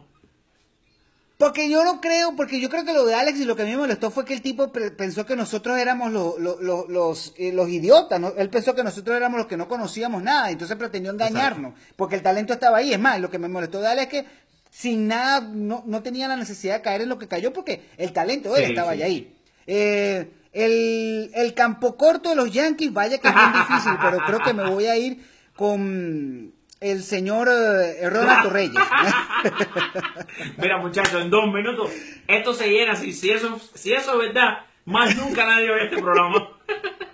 Porque 1.38 1.70
yo 1.70 1.84
no 1.84 2.02
creo, 2.02 2.36
porque 2.36 2.60
yo 2.60 2.68
creo 2.68 2.84
que 2.84 2.94
lo 2.94 3.06
de 3.06 3.14
Alex 3.14 3.40
y 3.40 3.46
lo 3.46 3.56
que 3.56 3.62
a 3.62 3.66
mí 3.66 3.72
me 3.72 3.78
molestó 3.78 4.10
fue 4.10 4.26
que 4.26 4.34
el 4.34 4.42
tipo 4.42 4.72
pensó 4.72 5.26
que 5.26 5.36
nosotros 5.36 5.78
éramos 5.78 6.12
los, 6.12 7.34
eh, 7.38 7.52
los, 7.52 7.70
idiotas, 7.70 8.20
¿no? 8.20 8.34
él 8.36 8.50
pensó 8.50 8.74
que 8.74 8.84
nosotros 8.84 9.16
éramos 9.16 9.38
los 9.38 9.48
que 9.48 9.56
no 9.56 9.68
conocíamos 9.68 10.24
nada, 10.24 10.50
entonces 10.50 10.76
pretendió 10.78 11.12
engañarnos, 11.12 11.76
porque 11.96 12.16
el 12.16 12.24
talento 12.24 12.54
estaba 12.54 12.78
ahí. 12.78 12.92
Es 12.92 13.00
más, 13.00 13.20
lo 13.20 13.30
que 13.30 13.38
me 13.38 13.50
molestó 13.50 13.82
de 13.82 13.88
Alex 13.88 14.14
es 14.14 14.24
que 14.24 14.30
sin 14.72 15.08
nada, 15.08 15.42
no, 15.42 15.84
no 15.86 16.02
tenía 16.02 16.28
la 16.28 16.38
necesidad 16.38 16.76
de 16.78 16.82
caer 16.82 17.02
en 17.02 17.10
lo 17.10 17.20
que 17.20 17.28
cayó, 17.28 17.54
porque 17.54 17.88
el 17.98 18.14
talento 18.14 18.52
de 18.54 18.64
él 18.64 18.70
estaba 18.72 18.92
ahí. 18.92 19.36
Eh, 19.68 20.32
el, 20.54 21.30
el 21.36 21.54
campo 21.54 21.98
corto 21.98 22.30
de 22.30 22.36
los 22.36 22.52
Yankees, 22.52 22.92
vaya 22.92 23.20
que 23.20 23.28
es 23.28 23.36
bien 23.36 23.54
difícil, 23.54 23.94
pero 24.02 24.18
creo 24.26 24.40
que 24.40 24.54
me 24.54 24.68
voy 24.72 24.88
a 24.88 24.98
ir 24.98 25.24
con 25.56 26.57
el 26.80 27.04
señor 27.04 27.50
eh, 27.50 28.10
Ronald 28.10 28.52
Reyes. 28.52 28.76
Mira, 30.58 30.78
muchachos, 30.78 31.22
en 31.22 31.30
dos 31.30 31.52
minutos 31.54 31.92
esto 32.28 32.54
se 32.54 32.70
llena. 32.70 32.96
Si, 32.96 33.14
si, 33.14 33.32
eso, 33.32 33.60
si 33.74 33.94
eso 33.94 34.14
es 34.14 34.28
verdad, 34.28 34.66
más 34.86 35.16
nunca 35.16 35.46
nadie 35.46 35.70
ve 35.70 35.86
este 35.86 36.02
programa. 36.02 36.50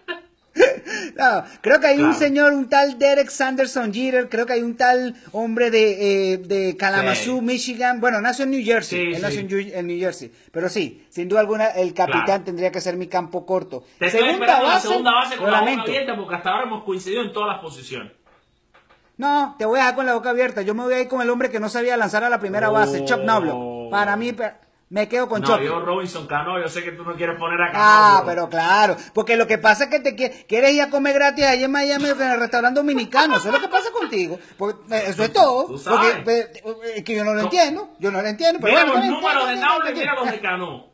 creo 1.62 1.80
que 1.80 1.88
hay 1.88 2.02
un 2.02 2.14
señor, 2.14 2.54
un 2.54 2.70
tal 2.70 2.98
Derek 2.98 3.30
Sanderson 3.30 3.94
Jeter, 3.94 4.30
creo 4.30 4.46
que 4.46 4.54
hay 4.54 4.62
un 4.62 4.76
tal 4.76 5.16
hombre 5.32 5.72
de, 5.72 6.34
eh, 6.34 6.38
de 6.38 6.78
Kalamazoo, 6.78 7.42
Michigan. 7.42 8.02
Bueno, 8.02 8.22
nació 8.22 8.46
en 8.46 8.52
New 8.52 8.64
Jersey, 8.64 9.14
nació 9.20 9.42
en, 9.42 9.88
New 9.88 10.00
Jersey. 10.00 10.32
Pero 10.52 10.70
sí, 10.70 11.06
sin 11.10 11.30
duda 11.30 11.42
alguna, 11.42 11.68
el 11.68 11.94
capitán 11.94 12.44
tendría 12.44 12.72
que 12.72 12.82
ser 12.82 12.98
mi 12.98 13.08
campo 13.08 13.46
corto. 13.46 13.84
segunda 14.00 14.62
base, 14.62 14.88
segunda 14.88 15.14
base 15.14 15.38
con 15.38 15.52
la 15.52 15.62
boca 15.62 15.82
abierta 15.82 16.16
porque 16.16 16.36
hasta 16.36 16.50
ahora 16.50 16.64
hemos 16.64 16.84
coincidido 16.84 17.24
en 17.24 17.32
todas 17.32 17.56
las 17.56 17.62
posiciones. 17.62 18.12
No, 19.18 19.56
te 19.58 19.66
voy 19.66 19.80
a 19.80 19.84
dejar 19.84 19.96
con 19.96 20.06
la 20.06 20.16
boca 20.16 20.32
abierta. 20.32 20.62
Yo 20.62 20.74
me 20.74 20.84
voy 20.84 20.94
a 20.94 21.02
ir 21.02 21.08
con 21.08 21.22
el 21.22 21.30
hombre 21.30 21.52
que 21.52 21.60
no 21.60 21.70
sabía 21.70 21.98
lanzar 21.98 22.24
a 22.24 22.30
la 22.30 22.40
primera 22.40 22.70
base, 22.70 23.06
Chuck 23.06 23.22
Noblo. 23.22 23.90
Para 23.92 24.16
mí, 24.16 24.36
me 24.90 25.08
quedo 25.08 25.28
con 25.28 25.42
no, 25.42 25.60
Yo 25.60 25.80
Robinson 25.80 26.28
Cano, 26.28 26.62
yo 26.62 26.68
sé 26.68 26.84
que 26.84 26.92
tú 26.92 27.04
no 27.04 27.16
quieres 27.16 27.36
poner 27.40 27.60
acá. 27.60 27.74
Ah, 27.76 28.24
pero... 28.26 28.48
claro. 28.48 28.96
Porque 29.14 29.36
lo 29.38 29.48
que 29.48 29.58
pasa 29.58 29.86
es 29.86 29.90
que 29.90 30.00
te 30.00 30.16
quieres 30.16 30.72
ir 30.72 30.84
a 30.84 30.92
comer 30.92 31.16
gratis 31.16 31.46
allá 31.46 31.66
en 31.66 31.72
Miami 31.72 32.10
en 32.10 32.22
el 32.22 32.40
restaurante 32.40 32.80
dominicano. 32.80 33.38
Eso 33.38 33.48
es 33.48 33.54
lo 33.56 33.60
que 33.60 33.70
pasa 33.70 33.92
contigo. 33.92 34.40
Porque, 34.56 34.96
eh, 34.96 35.04
eso 35.08 35.24
es 35.24 35.34
todo. 35.34 35.68
Porque 35.68 36.24
eh, 36.28 36.52
es 36.98 37.04
que 37.04 37.16
yo 37.16 37.24
no 37.24 37.34
lo 37.34 37.42
entiendo. 37.42 37.90
Yo 37.98 38.12
no 38.12 38.22
lo 38.22 38.28
entiendo. 38.28 38.60
Pero 38.62 38.72
mira 38.72 38.86
los 38.86 39.06
números 39.06 39.48
de 39.48 39.56
Noblo 39.56 39.90
y 39.90 39.94
mira 39.94 40.14
los 40.14 40.32
de 40.32 40.40
Cano. 40.42 40.86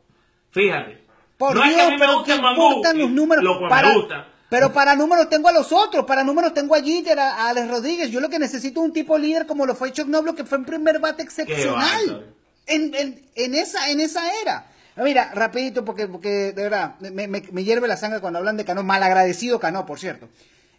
Fíjate. 0.50 1.04
Por 1.36 1.54
Dios, 1.54 1.92
pero 1.98 2.22
¿qué 2.24 2.34
importan 2.36 2.98
los 2.98 3.10
números? 3.10 3.44
Lo 3.44 3.68
para, 3.68 3.88
me 3.88 3.94
gusta. 3.96 4.26
Pero 4.50 4.72
para 4.72 4.96
números 4.96 5.30
tengo 5.30 5.48
a 5.48 5.52
los 5.52 5.72
otros, 5.72 6.04
para 6.04 6.24
números 6.24 6.52
tengo 6.52 6.74
a 6.74 6.82
Jeter, 6.82 7.18
a, 7.18 7.48
Alex 7.48 7.68
Rodríguez. 7.68 8.10
Yo 8.10 8.20
lo 8.20 8.28
que 8.28 8.38
necesito 8.40 8.80
es 8.80 8.86
un 8.86 8.92
tipo 8.92 9.16
líder 9.16 9.46
como 9.46 9.64
lo 9.64 9.76
fue 9.76 9.92
Chuck 9.92 10.08
Noblo, 10.08 10.34
que 10.34 10.44
fue 10.44 10.58
un 10.58 10.64
primer 10.64 10.98
bate 10.98 11.22
excepcional 11.22 12.34
en, 12.66 12.92
en, 13.34 13.54
esa, 13.54 13.90
en 13.90 14.00
esa 14.00 14.22
era. 14.42 14.66
Mira, 14.96 15.30
rapidito, 15.34 15.84
porque, 15.84 16.08
porque 16.08 16.52
de 16.52 16.62
verdad, 16.64 16.96
me, 16.98 17.28
me, 17.28 17.64
hierve 17.64 17.86
la 17.86 17.96
sangre 17.96 18.20
cuando 18.20 18.40
hablan 18.40 18.56
de 18.56 18.64
Cano, 18.64 18.82
malagradecido 18.82 19.60
Cano, 19.60 19.86
por 19.86 20.00
cierto. 20.00 20.28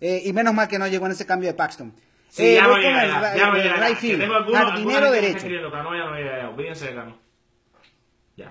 Eh, 0.02 0.24
y 0.26 0.34
menos 0.34 0.54
mal 0.54 0.68
que 0.68 0.78
no 0.78 0.88
llegó 0.88 1.06
en 1.06 1.14
ese 1.14 1.26
cambio 1.26 1.48
de 1.48 1.54
Paxton. 1.54 1.94
Sí, 2.30 2.44
eh, 2.44 2.56
ya 2.56 2.68
llega, 2.68 3.04
el, 3.04 3.10
ya 3.38 3.52
jardinero 4.54 5.12
derecho. 5.12 5.48
Cano 5.72 5.96
ya 5.96 6.06
no 6.06 6.16
llega, 6.16 6.50
olvídense 6.50 6.88
de 6.88 6.96
Cano. 6.96 7.18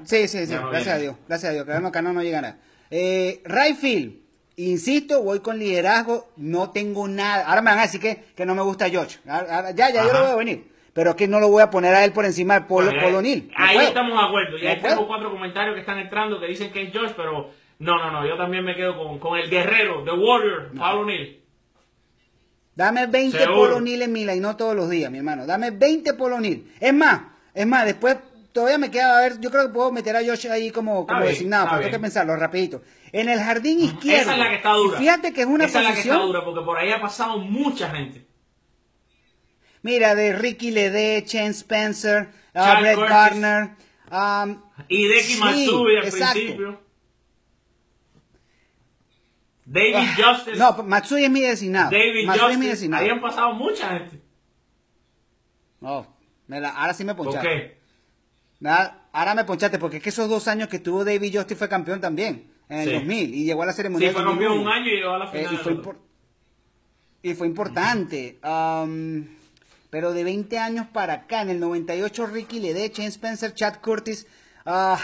Sí, 0.05 0.29
sí, 0.29 0.47
sí, 0.47 0.55
gracias 0.55 0.95
a 0.95 0.99
Dios, 0.99 1.17
gracias 1.29 1.51
a 1.51 1.53
Dios, 1.53 1.67
que 1.67 1.91
Cano 1.91 2.13
no 2.13 2.23
llega 2.23 2.41
nada. 2.41 2.59
Eh, 2.91 3.43
right 3.45 3.77
field, 3.77 4.20
Insisto, 4.61 5.23
voy 5.23 5.41
con 5.41 5.59
liderazgo, 5.59 6.29
no 6.37 6.71
tengo 6.71 7.09
nada. 7.09 7.47
Ahora 7.47 7.63
me 7.63 7.71
van 7.71 7.79
a 7.79 7.83
decir 7.83 7.99
que, 7.99 8.25
que 8.37 8.45
no 8.45 8.55
me 8.55 8.61
gusta 8.61 8.91
George. 8.91 9.19
ya, 9.25 9.75
ya, 9.75 9.91
yo 9.91 10.13
lo 10.13 10.21
voy 10.21 10.31
a 10.31 10.37
venir. 10.37 10.71
Pero 10.93 11.11
es 11.11 11.17
que 11.17 11.29
no 11.29 11.41
lo 11.41 11.49
voy 11.49 11.63
a 11.63 11.71
poner 11.71 11.95
a 11.95 12.05
él 12.05 12.13
por 12.13 12.27
encima 12.27 12.55
de 12.55 12.67
Polo, 12.67 12.91
Polo 13.01 13.21
ahí 13.21 13.47
estamos 13.57 14.19
de 14.19 14.27
acuerdo. 14.27 14.59
Ya 14.59 14.79
tengo 14.79 15.07
cuatro 15.07 15.31
comentarios 15.31 15.75
que 15.75 15.81
están 15.81 15.99
entrando 15.99 16.39
que 16.39 16.47
dicen 16.47 16.71
que 16.73 16.83
es 16.83 16.93
George, 16.93 17.15
pero 17.17 17.51
no, 17.79 17.99
no, 17.99 18.11
no. 18.11 18.27
Yo 18.27 18.37
también 18.37 18.63
me 18.65 18.77
quedo 18.77 18.99
con, 18.99 19.19
con 19.19 19.39
el 19.39 19.49
guerrero, 19.49 20.05
The 20.05 20.11
Warrior, 20.11 20.73
Pablo 20.77 21.07
Neal. 21.07 21.37
Dame 22.75 23.07
20 23.07 23.47
Polo 23.47 23.81
Neal 23.81 24.03
en 24.03 24.13
Mila 24.13 24.35
y 24.35 24.41
no 24.41 24.57
todos 24.57 24.77
los 24.77 24.91
días, 24.91 25.11
mi 25.11 25.19
hermano. 25.19 25.47
Dame 25.47 25.71
20 25.71 26.13
Polo 26.15 26.39
Neal. 26.39 26.65
Es 26.79 26.93
más, 26.93 27.23
es 27.55 27.67
más, 27.67 27.87
después 27.87 28.19
todavía 28.53 28.79
me 28.79 28.91
queda, 28.91 29.17
a 29.17 29.21
ver, 29.23 29.41
yo 29.41 29.51
creo 29.51 29.69
que 29.69 29.73
puedo 29.73 29.93
meter 29.93 30.17
a 30.17 30.25
Josh 30.25 30.49
ahí 30.49 30.71
como, 30.71 31.07
como 31.07 31.25
designado, 31.25 31.69
pero 31.71 31.81
tengo 31.81 31.93
que 31.93 32.01
pensarlo 32.01 32.37
rapidito. 32.37 32.83
En 33.13 33.29
el 33.29 33.39
jardín 33.41 33.81
izquierdo. 33.81 34.23
Esa 34.23 34.33
es 34.35 34.39
la 34.39 34.49
que 34.51 34.57
está 34.57 34.73
dura. 34.73 34.99
fíjate 34.99 35.33
que 35.33 35.41
es 35.41 35.47
una 35.47 35.65
Esa 35.65 35.81
posición... 35.81 35.93
es 35.93 35.97
la 35.99 36.03
que 36.03 36.09
está 36.17 36.27
dura, 36.27 36.45
porque 36.45 36.61
por 36.65 36.79
ahí 36.79 36.91
ha 36.93 37.01
pasado 37.01 37.39
mucha 37.39 37.91
gente. 37.91 38.27
Mira, 39.83 40.15
de 40.15 40.33
Ricky 40.35 40.71
Lede, 40.71 41.25
Chen 41.25 41.51
Spencer, 41.51 42.29
uh, 42.55 42.81
Brett 42.81 42.99
Gardner. 42.99 43.71
Um, 44.13 44.63
y 44.89 45.09
Deki 45.09 45.23
sí, 45.23 45.41
al 45.43 46.01
principio. 46.03 46.81
David 49.65 49.95
Ah, 49.97 50.15
Justice. 50.35 50.57
No, 50.59 50.83
Matsui 50.83 51.25
es 51.25 51.31
mi 51.31 51.41
designado. 51.41 51.91
David 51.91 52.27
Matsui 52.27 52.53
es 52.53 52.59
mi 52.59 52.67
Justice. 52.67 52.71
designado. 52.71 53.11
Han 53.13 53.21
pasado 53.21 53.55
mucha 53.55 53.89
gente. 53.89 54.21
No, 55.81 56.17
me 56.49 56.61
la- 56.61 56.71
ahora 56.71 56.93
sí 56.93 57.05
me 57.05 57.15
¿Por 57.15 57.27
ponchaste. 57.27 57.49
qué? 57.49 57.81
Nada, 58.59 59.09
ahora 59.13 59.35
me 59.35 59.45
ponchaste 59.45 59.79
porque 59.79 59.99
es 59.99 60.03
que 60.03 60.09
esos 60.11 60.29
dos 60.29 60.49
años 60.49 60.69
que 60.69 60.79
tuvo 60.81 61.05
David 61.05 61.37
Justice 61.37 61.57
fue 61.57 61.69
campeón 61.69 62.01
también 62.01 62.50
en 62.71 62.79
el 62.81 62.89
Sí. 62.89 62.95
2000 62.95 63.35
y 63.35 63.45
llegó 63.45 63.63
a 63.63 63.67
la 63.67 63.73
serie 63.75 63.91
Sí, 63.91 63.97
fue 63.99 64.07
en 64.09 64.15
campeón 64.15 64.39
2001. 64.39 64.63
un 64.63 64.69
año 64.69 64.87
y 64.87 64.97
llegó 64.97 65.11
a 65.15 65.19
la 65.19 65.25
Eh, 65.27 65.29
final. 65.29 65.43
y, 65.55 65.57
fue 65.59 65.71
del 65.73 65.81
otro. 65.81 65.93
impor- 65.93 65.99
y 67.23 67.35
fue 67.35 67.47
importante. 67.47 68.39
Am, 68.43 69.27
pero 69.91 70.13
de 70.13 70.25
20 70.25 70.59
años 70.59 70.87
para 70.93 71.13
acá, 71.15 71.43
en 71.43 71.51
el 71.51 71.61
98, 71.61 72.27
Ricky 72.27 72.61
Ledeche, 72.61 73.05
Spencer, 73.07 73.53
Chad 73.55 73.81
Curtis. 73.83 74.27
ah, 74.65 74.99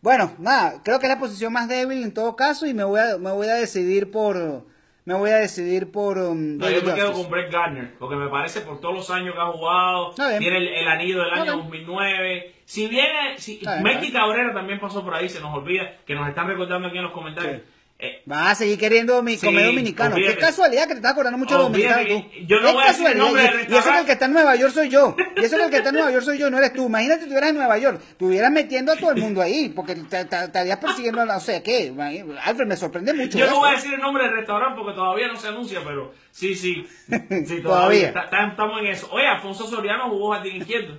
bueno, 0.00 0.32
nada, 0.38 0.80
creo 0.84 0.98
que 1.00 1.06
es 1.06 1.10
la 1.10 1.18
posición 1.18 1.52
más 1.52 1.66
débil 1.68 2.02
en 2.04 2.12
todo 2.14 2.36
caso 2.36 2.66
y 2.66 2.74
me 2.74 2.84
voy 2.84 3.00
a, 3.00 3.18
me 3.18 3.32
voy 3.32 3.48
a 3.48 3.54
decidir 3.54 4.10
por. 4.10 4.64
Me 5.06 5.14
voy 5.14 5.30
a 5.30 5.36
decidir 5.36 5.92
por. 5.92 6.18
um, 6.18 6.58
No, 6.58 6.68
yo 6.68 6.82
me 6.82 6.92
quedo 6.94 7.12
con 7.12 7.30
Brett 7.30 7.52
Gardner, 7.52 7.94
porque 7.96 8.16
me 8.16 8.28
parece 8.28 8.62
por 8.62 8.80
todos 8.80 8.96
los 8.96 9.10
años 9.10 9.34
que 9.36 9.40
ha 9.40 9.46
jugado, 9.52 10.12
tiene 10.38 10.56
el, 10.58 10.66
el 10.66 10.88
anillo 10.88 11.22
del 11.22 11.32
año 11.32 11.44
bien. 11.44 11.86
2009. 11.86 12.54
Si 12.64 12.88
bien, 12.88 13.06
si, 13.38 13.60
está 13.62 13.80
Cabrera 14.12 14.52
también 14.52 14.80
pasó 14.80 15.04
por 15.04 15.14
ahí, 15.14 15.28
se 15.28 15.40
nos 15.40 15.54
olvida, 15.54 15.98
que 16.04 16.16
nos 16.16 16.28
están 16.28 16.48
recordando 16.48 16.88
aquí 16.88 16.96
en 16.96 17.04
los 17.04 17.12
comentarios. 17.12 17.62
Sí. 17.62 17.75
Eh, 17.98 18.22
Vas 18.26 18.52
a 18.52 18.54
seguir 18.56 18.78
queriendo 18.78 19.22
mi, 19.22 19.38
Sí, 19.38 19.46
comer 19.46 19.64
dominicano. 19.66 20.16
Qué 20.16 20.36
casualidad 20.36 20.82
que 20.82 20.88
te 20.90 20.96
estás 20.96 21.12
acordando 21.12 21.38
mucho 21.38 21.56
de 21.56 21.62
dominicanos. 21.62 22.06
tú. 22.06 22.24
yo 22.46 22.60
no 22.60 22.74
voy 22.74 22.84
a 22.84 22.88
decir 22.88 23.06
el 23.06 23.16
nombre 23.18 23.42
Y- 23.42 23.46
del 23.46 23.72
Y 23.72 23.76
eso 23.76 23.90
que 23.90 23.98
el 24.00 24.04
que 24.04 24.12
está 24.12 24.24
en 24.26 24.32
Nueva 24.34 24.54
York 24.56 24.72
soy 24.74 24.88
yo. 24.90 25.16
Y 25.36 25.44
eso 25.44 25.56
que 25.56 25.64
el 25.64 25.70
que 25.70 25.76
está 25.78 25.88
en 25.88 25.94
Nueva 25.94 26.12
York 26.12 26.24
soy 26.24 26.38
yo, 26.38 26.50
no 26.50 26.58
eres 26.58 26.74
tú. 26.74 26.86
Imagínate 26.86 27.20
si 27.20 27.24
estuvieras 27.24 27.50
en 27.50 27.56
Nueva 27.56 27.78
York. 27.78 28.00
Estuvieras 28.10 28.50
metiendo 28.52 28.92
a 28.92 28.96
todo 28.96 29.12
el 29.12 29.16
mundo 29.22 29.40
ahí. 29.40 29.70
Porque 29.74 29.94
te, 29.94 30.20
estarías 30.20 30.78
persiguiendo 30.78 31.22
a 31.22 31.26
la- 31.26 31.36
O 31.38 31.40
sea, 31.40 31.62
¿qué? 31.62 31.90
Alfred, 32.44 32.66
me 32.66 32.76
sorprende 32.76 33.14
mucho. 33.14 33.38
yo 33.38 33.46
no 33.48 33.60
voy 33.60 33.70
a 33.70 33.72
decir 33.76 33.94
el 33.94 34.00
nombre 34.00 34.24
del 34.24 34.34
restaurante 34.36 34.78
porque 34.78 34.94
todavía 34.94 35.28
no 35.28 35.36
se 35.36 35.48
anuncia, 35.48 35.80
pero 35.82 36.12
sí, 36.30 36.54
sí. 36.54 36.86
sí 37.46 37.62
Todavía. 37.62 38.08
Estamos 38.08 38.78
en 38.80 38.86
eso. 38.88 39.08
Oye, 39.10 39.26
Alfonso 39.26 39.66
Soriano 39.66 40.10
jugó 40.10 40.32
jardín 40.34 40.56
izquierdo. 40.56 40.98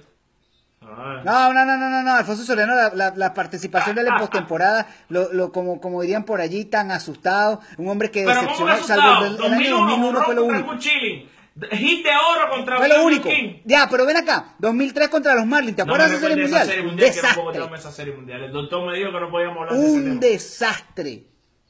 No, 1.24 1.54
no, 1.54 1.66
no, 1.66 1.78
no, 1.78 1.90
no, 1.90 2.04
no, 2.04 2.14
Alfonso 2.14 2.44
Soriano, 2.44 2.76
la, 2.76 2.92
la- 2.94 3.14
la 3.16 3.34
participación 3.34 3.96
de 3.96 4.04
la 4.04 4.18
postemporada, 4.20 4.88
lo, 5.10 5.32
lo, 5.34 5.52
como, 5.52 5.80
como 5.82 6.02
dirían 6.02 6.24
por 6.24 6.40
allí, 6.42 6.66
tan 6.66 6.92
asustado, 6.92 7.60
un 7.78 7.90
hombre 7.90 8.10
que 8.12 8.24
Pero 8.24 8.40
¿cómo 8.56 8.68
decepcionó, 8.68 8.84
salvo 8.84 9.26
el, 9.26 9.36
el 9.36 9.54
año 9.54 9.78
2001, 9.78 9.90
2001 9.90 10.22
fue 10.24 10.36
lo 10.36 10.46
único. 10.46 10.72
el 10.74 10.80
Chilling. 10.80 11.30
Hit 11.72 12.04
de 12.06 12.12
oro 12.12 12.52
contra 12.52 12.78
Fue 12.78 12.88
lo 12.88 13.04
único. 13.04 13.28
King. 13.28 13.62
Ya, 13.66 13.88
pero 13.90 14.06
ven 14.06 14.18
acá, 14.18 14.54
2003 14.60 15.10
contra 15.10 15.34
los 15.34 15.46
Marlins, 15.48 15.76
¿te 15.76 15.84
No 15.84 15.92
acuerdas 15.92 16.12
de 16.12 16.18
esa 16.18 16.28
serie 16.28 16.44
mundial? 16.44 16.88
Un 16.88 16.96
que 16.98 17.06
esa 17.76 17.92
serie. 17.92 18.14
El 18.46 18.52
doctor 18.52 18.86
me 18.86 18.96
dijo 18.98 19.12
que 19.12 19.20
no 19.20 19.32
podíamos 19.32 19.58
hablar 19.58 19.74
de 19.74 19.86
ese 19.88 19.96
Un 19.96 20.04
tema. 20.04 20.20
desastre. 20.22 21.24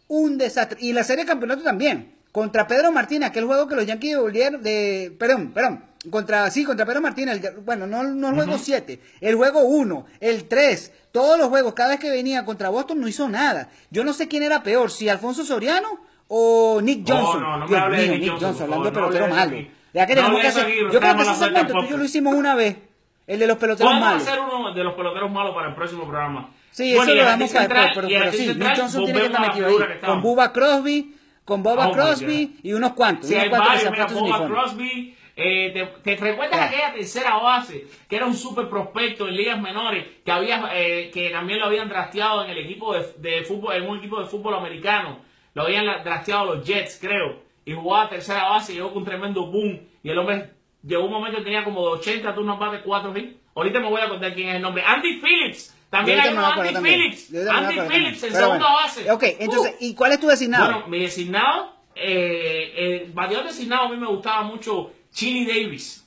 Un 0.10 0.38
desastre. 0.38 0.78
Y 0.82 0.92
la 0.94 1.04
serie 1.06 1.24
de 1.24 1.30
campeonato 1.30 1.64
también. 1.64 2.16
Contra 2.34 2.68
Pedro 2.68 2.92
Martínez, 2.92 3.30
aquel 3.30 3.46
juego 3.46 3.68
que 3.68 3.76
los 3.76 3.86
Yankees 3.86 4.12
devolvieron 4.16 4.62
de. 4.62 5.16
Perdón, 5.18 5.52
perdón. 5.54 5.86
Contra, 6.12 6.50
sí, 6.52 6.64
contra 6.64 6.86
Pedro 6.86 7.02
Martínez. 7.02 7.44
el- 7.44 7.58
bueno, 7.62 7.88
no, 7.88 8.04
no 8.04 8.30
el 8.30 8.36
juego 8.36 8.58
7. 8.58 9.00
El 9.22 9.36
juego 9.36 9.62
1, 9.62 10.06
el 10.20 10.48
3. 10.48 10.92
Todos 11.12 11.38
los 11.38 11.48
juegos, 11.50 11.74
cada 11.74 11.90
vez 11.90 12.00
que 12.00 12.10
venía 12.10 12.46
contra 12.46 12.70
Boston 12.70 13.00
no 13.02 13.08
hizo 13.08 13.28
nada. 13.28 13.70
Yo 13.90 14.04
no 14.04 14.14
sé 14.14 14.28
quién 14.28 14.44
era 14.44 14.64
peor, 14.64 14.92
si 14.92 15.10
Alfonso 15.10 15.44
Soriano 15.44 16.00
o 16.28 16.80
Nick 16.82 17.08
No, 17.08 17.16
Johnson. 17.18 17.42
no, 17.44 17.58
no 17.58 17.66
me 17.66 17.68
Dios 17.70 17.82
hable 17.82 17.98
de 17.98 18.04
mío, 18.04 18.12
Nick 18.14 18.22
Nick 18.22 18.30
Johnson, 18.32 18.48
Johnson, 18.50 18.68
por 18.68 18.74
hablando 18.76 18.90
de 18.90 18.96
favor, 18.96 19.10
no 19.12 19.18
pelotero 19.20 19.26
hable 19.26 19.36
de 19.36 19.46
malo. 19.46 19.58
eso 19.58 19.68
aquí. 19.70 19.78
Ya 19.94 20.06
que 20.06 20.16
No 20.16 20.22
tenemos 20.22 20.42
que 20.42 20.48
hacer. 20.48 20.64
aquí, 20.66 20.76
Yo 20.94 21.00
creo 21.00 21.16
que 21.16 21.22
ese 21.24 21.36
segmento 21.36 21.74
tú 21.74 21.84
y 21.84 21.90
yo 21.90 21.98
lo 21.98 22.04
hicimos 22.04 22.34
una 22.36 22.56
vez. 22.56 22.78
El 23.26 23.40
de 23.40 23.48
los 23.48 23.58
peloteros 23.58 23.92
Vamos 23.92 24.08
a 24.08 24.12
malos. 24.12 24.28
hacer 24.28 24.40
uno 24.40 24.74
de 24.74 24.84
los 24.84 24.94
peloteros 24.94 25.32
malos 25.32 25.54
para 25.56 25.68
el 25.70 25.76
próximo 25.76 26.04
programa. 26.08 26.52
Sí, 26.72 26.94
Bueno, 26.96 27.12
eso 27.12 27.16
lo 27.22 27.26
damos 27.26 27.52
para 27.52 27.64
después, 27.68 27.92
pero, 27.96 28.08
pero 28.08 28.32
sí, 28.32 28.48
Nick 28.56 28.78
Johnson 28.78 29.04
tiene 29.06 29.20
que 29.20 29.26
estar 29.26 29.42
metido 29.48 29.68
ahí. 29.68 29.76
Con 30.06 30.22
Bubba 30.22 30.54
Crosby, 30.54 31.16
con 31.44 31.64
Boba 31.64 31.88
Oh, 31.88 31.92
Crosby 31.94 32.60
y 32.64 32.72
unos 32.74 32.94
cuantos. 32.94 33.28
Sí, 33.28 33.34
unos 33.34 33.44
hay 33.44 33.50
cuantos 33.50 33.70
varios, 33.74 33.92
mira, 33.92 34.06
Boba. 34.38 34.48
Crosby, 34.48 35.17
eh, 35.38 35.72
te, 35.72 36.16
te 36.16 36.22
recuerdas 36.22 36.60
aquella 36.60 36.94
tercera 36.94 37.38
base, 37.38 37.86
que 38.10 38.16
era 38.16 38.26
un 38.26 38.34
super 38.36 38.68
prospecto 38.68 39.28
en 39.28 39.36
ligas 39.36 39.62
menores, 39.62 40.06
que 40.26 40.32
había, 40.32 40.70
eh, 40.74 41.12
que 41.14 41.30
también 41.30 41.60
lo 41.60 41.68
habían 41.68 41.88
drafteado 41.88 42.44
en 42.44 42.50
el 42.52 42.58
equipo 42.58 42.94
de, 42.94 43.06
de 43.18 43.44
fútbol, 43.44 43.76
en 43.76 43.88
un 43.88 44.00
equipo 44.00 44.20
de 44.20 44.26
fútbol 44.26 44.56
americano, 44.56 45.20
lo 45.54 45.64
habían 45.64 45.86
drafteado 46.04 46.56
los 46.56 46.66
Jets, 46.68 46.98
creo, 47.00 47.42
y 47.66 47.74
jugaba 47.74 48.10
tercera 48.10 48.50
base, 48.50 48.74
llegó 48.74 48.90
con 48.90 49.00
un 49.00 49.06
tremendo 49.06 49.46
boom, 49.46 49.80
y 50.04 50.10
el 50.10 50.18
hombre 50.18 50.52
llegó 50.84 51.06
un 51.06 51.12
momento 51.12 51.38
que 51.40 51.44
tenía 51.44 51.64
como 51.64 51.82
de 51.82 52.00
80 52.00 52.34
turnos 52.34 52.60
más 52.60 52.72
de 52.72 52.82
4 52.82 53.18
hits. 53.18 53.36
Ahorita 53.56 53.80
me 53.80 53.90
voy 53.90 54.02
a 54.02 54.10
contar 54.10 54.34
quién 54.34 54.50
es 54.50 54.56
el 54.56 54.62
nombre. 54.62 54.84
Andy 54.86 55.20
Phillips. 55.20 55.76
También 55.90 56.20
hay 56.20 56.32
uno 56.34 56.46
Andy 56.46 56.74
también. 56.74 57.00
Phillips. 57.00 57.50
Andy 57.50 57.80
Phillips 57.90 58.24
en 58.24 58.34
segunda 58.34 58.58
bueno. 58.58 58.74
base. 58.74 59.12
Ok, 59.12 59.24
entonces, 59.40 59.74
Uh. 59.80 59.86
¿y 59.86 59.96
cuál 59.96 60.12
es 60.12 60.20
tu 60.20 60.28
designado? 60.28 60.66
Bueno, 60.66 60.88
mi 60.88 61.00
designado, 61.00 61.74
eh, 61.96 62.74
el 63.04 63.12
bateador 63.14 63.48
designado 63.48 63.86
a 63.86 63.90
mí 63.90 63.98
me 63.98 64.08
gustaba 64.08 64.44
mucho 64.44 64.92
Chili 65.18 65.46
Davis. 65.48 66.06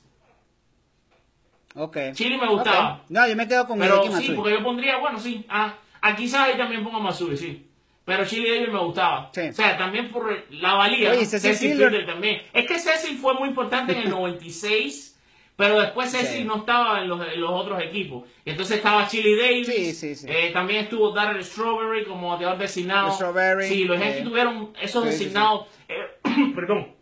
ok. 1.75 1.97
Chile 2.13 2.37
me 2.37 2.47
gustaba. 2.47 3.03
No, 3.09 3.27
yo 3.27 3.35
me 3.35 3.45
quedo 3.45 3.67
con 3.67 3.77
Pero 3.77 3.95
Hideki 3.95 4.07
sí, 4.07 4.13
Matsui. 4.13 4.35
porque 4.35 4.51
yo 4.53 4.63
pondría, 4.63 4.97
bueno, 4.99 5.19
sí. 5.19 5.45
Ah, 5.49 5.73
ah, 6.01 6.15
quizás 6.15 6.39
ahí 6.47 6.57
también 6.57 6.81
pongo 6.81 6.97
a 6.97 7.01
Masuri, 7.01 7.35
sí. 7.35 7.67
Pero 8.05 8.25
Chili 8.25 8.49
Davis 8.49 8.69
me 8.73 8.79
gustaba. 8.79 9.29
Sí. 9.33 9.41
O 9.49 9.53
sea, 9.53 9.77
también 9.77 10.11
por 10.11 10.45
la 10.51 10.75
valía. 10.75 11.11
Oye. 11.11 11.25
Cecil 11.25 11.51
Cecil 11.55 11.77
Fielder. 11.77 12.05
También. 12.05 12.41
Es 12.53 12.65
que 12.65 12.79
Cecil 12.79 13.17
fue 13.17 13.33
muy 13.33 13.49
importante 13.49 13.91
en 13.91 14.03
el 14.03 14.09
96. 14.11 15.09
Pero 15.57 15.79
después 15.81 16.09
Cecil 16.09 16.39
Sí. 16.39 16.43
no 16.45 16.55
estaba 16.59 17.01
en 17.01 17.09
los, 17.09 17.21
en 17.33 17.39
los 17.41 17.51
otros 17.51 17.81
equipos. 17.83 18.23
Y 18.45 18.51
entonces 18.51 18.77
estaba 18.77 19.07
Chili 19.09 19.35
Davis. 19.35 19.67
Sí, 19.67 19.93
sí, 19.93 20.15
sí. 20.15 20.25
Eh, 20.29 20.51
también 20.53 20.85
estuvo 20.85 21.11
Darrell 21.11 21.43
Strawberry 21.43 22.05
como 22.05 22.29
bateador 22.29 22.57
designado. 22.57 23.11
Strawberry, 23.11 23.67
Sí, 23.67 23.83
los 23.83 23.97
eh, 23.99 24.03
Yankees 24.05 24.23
tuvieron 24.23 24.73
esos 24.81 25.03
designados. 25.03 25.67
eh, 25.89 25.97
perdón. 26.55 27.00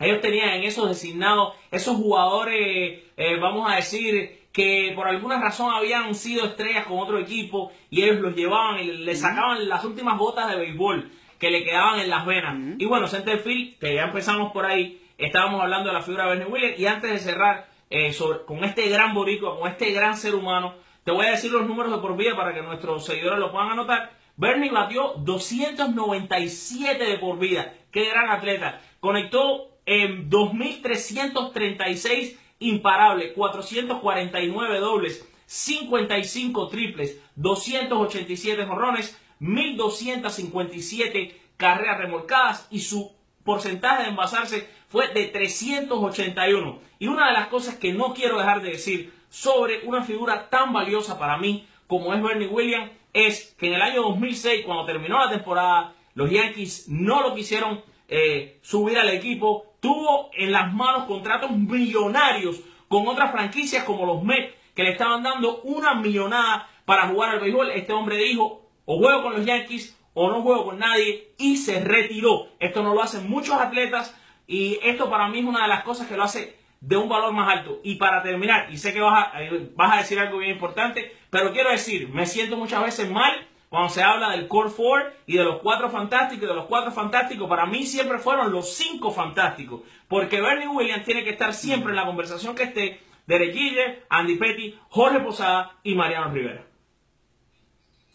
Ellos 0.00 0.20
tenían 0.20 0.48
en 0.50 0.64
esos 0.64 0.88
designados, 0.88 1.54
esos 1.70 1.96
jugadores, 1.96 3.00
eh, 3.16 3.36
vamos 3.40 3.70
a 3.70 3.76
decir, 3.76 4.40
que 4.52 4.92
por 4.96 5.06
alguna 5.06 5.40
razón 5.40 5.72
habían 5.72 6.12
sido 6.14 6.44
estrellas 6.46 6.86
con 6.86 6.98
otro 6.98 7.18
equipo 7.20 7.70
y 7.88 8.02
ellos 8.02 8.16
los 8.20 8.34
llevaban 8.34 8.80
y 8.80 8.84
le 8.84 9.14
sacaban 9.14 9.68
las 9.68 9.84
últimas 9.84 10.18
botas 10.18 10.50
de 10.50 10.56
béisbol 10.56 11.08
que 11.38 11.50
le 11.52 11.62
quedaban 11.62 12.00
en 12.00 12.10
las 12.10 12.26
venas. 12.26 12.56
Y 12.78 12.84
bueno, 12.86 13.06
Centerfield, 13.06 13.78
que 13.78 13.94
ya 13.94 14.02
empezamos 14.04 14.50
por 14.52 14.66
ahí, 14.66 15.00
estábamos 15.18 15.60
hablando 15.62 15.88
de 15.90 15.94
la 15.94 16.02
figura 16.02 16.24
de 16.24 16.30
Bernie 16.30 16.52
Williams 16.52 16.78
y 16.80 16.86
antes 16.86 17.10
de 17.12 17.18
cerrar 17.20 17.68
eh, 17.90 18.12
sobre- 18.12 18.44
con 18.44 18.64
este 18.64 18.88
gran 18.88 19.14
boricua, 19.14 19.58
con 19.58 19.68
este 19.68 19.92
gran 19.92 20.16
ser 20.16 20.34
humano, 20.34 20.74
te 21.04 21.12
voy 21.12 21.26
a 21.26 21.30
decir 21.32 21.50
los 21.52 21.66
números 21.66 21.92
de 21.92 21.98
por 21.98 22.16
vida 22.16 22.36
para 22.36 22.52
que 22.54 22.62
nuestros 22.62 23.04
seguidores 23.06 23.38
lo 23.38 23.50
puedan 23.52 23.70
anotar. 23.70 24.10
Bernie 24.36 24.70
batió 24.70 25.14
297 25.18 27.04
de 27.04 27.18
por 27.18 27.38
vida. 27.38 27.72
Qué 27.90 28.04
gran 28.08 28.30
atleta. 28.30 28.80
Conectó 29.00 29.69
en 29.90 30.30
2.336 30.30 32.38
imparables, 32.60 33.32
449 33.34 34.78
dobles, 34.78 35.28
55 35.46 36.68
triples, 36.68 37.20
287 37.34 38.66
jorrones, 38.66 39.20
1.257 39.40 41.34
carreras 41.56 41.98
remolcadas 41.98 42.68
y 42.70 42.82
su 42.82 43.10
porcentaje 43.42 44.04
de 44.04 44.10
envasarse 44.10 44.68
fue 44.88 45.08
de 45.08 45.26
381. 45.26 46.78
Y 47.00 47.08
una 47.08 47.26
de 47.26 47.32
las 47.32 47.48
cosas 47.48 47.74
que 47.74 47.92
no 47.92 48.14
quiero 48.14 48.38
dejar 48.38 48.62
de 48.62 48.70
decir 48.70 49.12
sobre 49.28 49.84
una 49.88 50.04
figura 50.04 50.50
tan 50.50 50.72
valiosa 50.72 51.18
para 51.18 51.36
mí 51.36 51.66
como 51.88 52.14
es 52.14 52.22
Bernie 52.22 52.46
Williams 52.46 52.92
es 53.12 53.56
que 53.58 53.66
en 53.66 53.74
el 53.74 53.82
año 53.82 54.02
2006, 54.02 54.64
cuando 54.64 54.84
terminó 54.84 55.18
la 55.18 55.30
temporada, 55.30 55.96
los 56.14 56.30
Yankees 56.30 56.86
no 56.86 57.22
lo 57.22 57.34
quisieron 57.34 57.82
eh, 58.06 58.60
subir 58.62 58.96
al 58.96 59.08
equipo. 59.08 59.69
Tuvo 59.80 60.30
en 60.34 60.52
las 60.52 60.72
manos 60.72 61.04
contratos 61.06 61.50
millonarios 61.50 62.60
con 62.88 63.06
otras 63.08 63.32
franquicias 63.32 63.84
como 63.84 64.06
los 64.06 64.22
Mets 64.22 64.54
que 64.74 64.82
le 64.82 64.92
estaban 64.92 65.22
dando 65.22 65.60
una 65.62 65.94
millonada 65.94 66.68
para 66.84 67.08
jugar 67.08 67.30
al 67.30 67.40
béisbol. 67.40 67.70
Este 67.70 67.92
hombre 67.92 68.16
dijo, 68.16 68.68
o 68.84 68.98
juego 68.98 69.22
con 69.22 69.34
los 69.34 69.44
Yankees 69.44 69.96
o 70.14 70.30
no 70.30 70.42
juego 70.42 70.64
con 70.64 70.78
nadie 70.78 71.32
y 71.38 71.56
se 71.56 71.84
retiró. 71.84 72.48
Esto 72.58 72.82
no 72.82 72.94
lo 72.94 73.02
hacen 73.02 73.28
muchos 73.28 73.54
atletas 73.56 74.16
y 74.46 74.78
esto 74.82 75.08
para 75.08 75.28
mí 75.28 75.38
es 75.38 75.44
una 75.44 75.62
de 75.62 75.68
las 75.68 75.84
cosas 75.84 76.08
que 76.08 76.16
lo 76.16 76.24
hace 76.24 76.58
de 76.80 76.96
un 76.96 77.08
valor 77.08 77.32
más 77.32 77.56
alto. 77.56 77.80
Y 77.84 77.96
para 77.96 78.22
terminar, 78.22 78.68
y 78.72 78.78
sé 78.78 78.92
que 78.92 79.00
vas 79.00 79.28
a, 79.32 79.42
eh, 79.42 79.70
vas 79.76 79.92
a 79.92 79.98
decir 79.98 80.18
algo 80.18 80.38
bien 80.38 80.52
importante, 80.52 81.14
pero 81.30 81.52
quiero 81.52 81.70
decir, 81.70 82.08
me 82.08 82.26
siento 82.26 82.56
muchas 82.56 82.82
veces 82.82 83.10
mal 83.10 83.32
cuando 83.70 83.88
se 83.88 84.02
habla 84.02 84.32
del 84.32 84.48
Core 84.48 84.68
Four 84.68 85.12
y 85.26 85.36
de 85.36 85.44
los 85.44 85.62
cuatro 85.62 85.88
fantásticos, 85.88 86.44
y 86.44 86.48
de 86.48 86.54
los 86.54 86.66
cuatro 86.66 86.90
fantásticos, 86.90 87.48
para 87.48 87.66
mí 87.66 87.86
siempre 87.86 88.18
fueron 88.18 88.52
los 88.52 88.74
cinco 88.74 89.12
fantásticos, 89.12 89.82
porque 90.08 90.40
Bernie 90.40 90.66
Williams 90.66 91.04
tiene 91.04 91.22
que 91.22 91.30
estar 91.30 91.54
siempre 91.54 91.90
en 91.90 91.96
la 91.96 92.04
conversación 92.04 92.56
que 92.56 92.64
esté 92.64 93.00
Derek 93.28 93.54
Jeter, 93.54 94.04
Andy 94.10 94.36
Petty, 94.36 94.76
Jorge 94.88 95.20
Posada 95.20 95.78
y 95.84 95.94
Mariano 95.94 96.32
Rivera. 96.34 96.66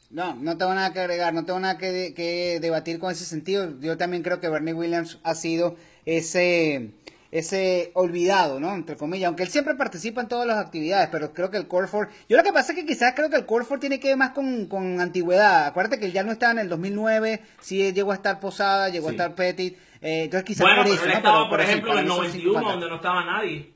No, 0.10 0.36
no 0.36 0.58
tengo 0.58 0.74
nada 0.74 0.92
que 0.92 1.00
agregar, 1.00 1.34
no 1.34 1.46
tengo 1.46 1.60
nada 1.60 1.78
que, 1.78 2.14
que 2.14 2.60
debatir 2.60 3.00
con 3.00 3.12
ese 3.12 3.24
sentido. 3.24 3.80
Yo 3.80 3.98
también 3.98 4.24
creo 4.24 4.42
que 4.42 4.50
Bernie 4.50 4.74
Williams 4.74 5.20
ha 5.24 5.36
sido 5.36 5.78
ese, 6.06 6.92
ese 7.40 7.92
olvidado, 7.96 8.60
¿no? 8.60 8.74
Entre 8.74 8.96
comillas, 8.96 9.28
aunque 9.28 9.44
él 9.44 9.50
siempre 9.50 9.76
participa 9.76 10.22
en 10.22 10.28
todas 10.28 10.48
las 10.48 10.58
actividades, 10.58 11.10
pero 11.12 11.34
creo 11.34 11.52
que 11.52 11.58
el 11.58 11.68
4, 11.68 12.08
yo 12.30 12.38
lo 12.38 12.44
que 12.44 12.54
pasa 12.54 12.72
es 12.72 12.78
que 12.80 12.86
quizás 12.86 13.14
creo 13.16 13.30
que 13.30 13.36
el 13.36 13.46
4 13.46 13.80
tiene 13.80 14.00
que 14.00 14.08
ver 14.10 14.18
más 14.18 14.30
con, 14.32 14.68
con 14.68 15.02
antigüedad. 15.02 15.66
Acuérdate 15.66 16.00
que 16.00 16.06
él 16.06 16.14
ya 16.14 16.24
no 16.24 16.32
estaba 16.32 16.54
en 16.54 16.60
el 16.60 16.70
2009, 16.70 17.42
sí 17.60 17.92
llegó 17.92 18.12
a 18.12 18.16
estar 18.16 18.40
Posada, 18.40 18.90
llegó 18.90 19.10
a 19.10 19.12
estar 19.12 19.36
Petit, 19.36 19.76
eh, 20.02 20.24
entonces 20.24 20.46
quizás 20.46 20.62
Bueno, 20.66 20.84
por 20.84 21.50
pero 21.52 21.64
eso, 21.64 21.72
ejemplo, 21.72 21.92
en 21.94 22.00
el 22.00 22.06
mí 22.06 22.10
son 22.12 22.32
cinco 22.32 22.54
91, 22.54 22.54
fantásticos. 22.54 22.72
donde 22.72 22.90
no 22.90 22.96
estaba 22.96 23.26
nadie. 23.26 23.72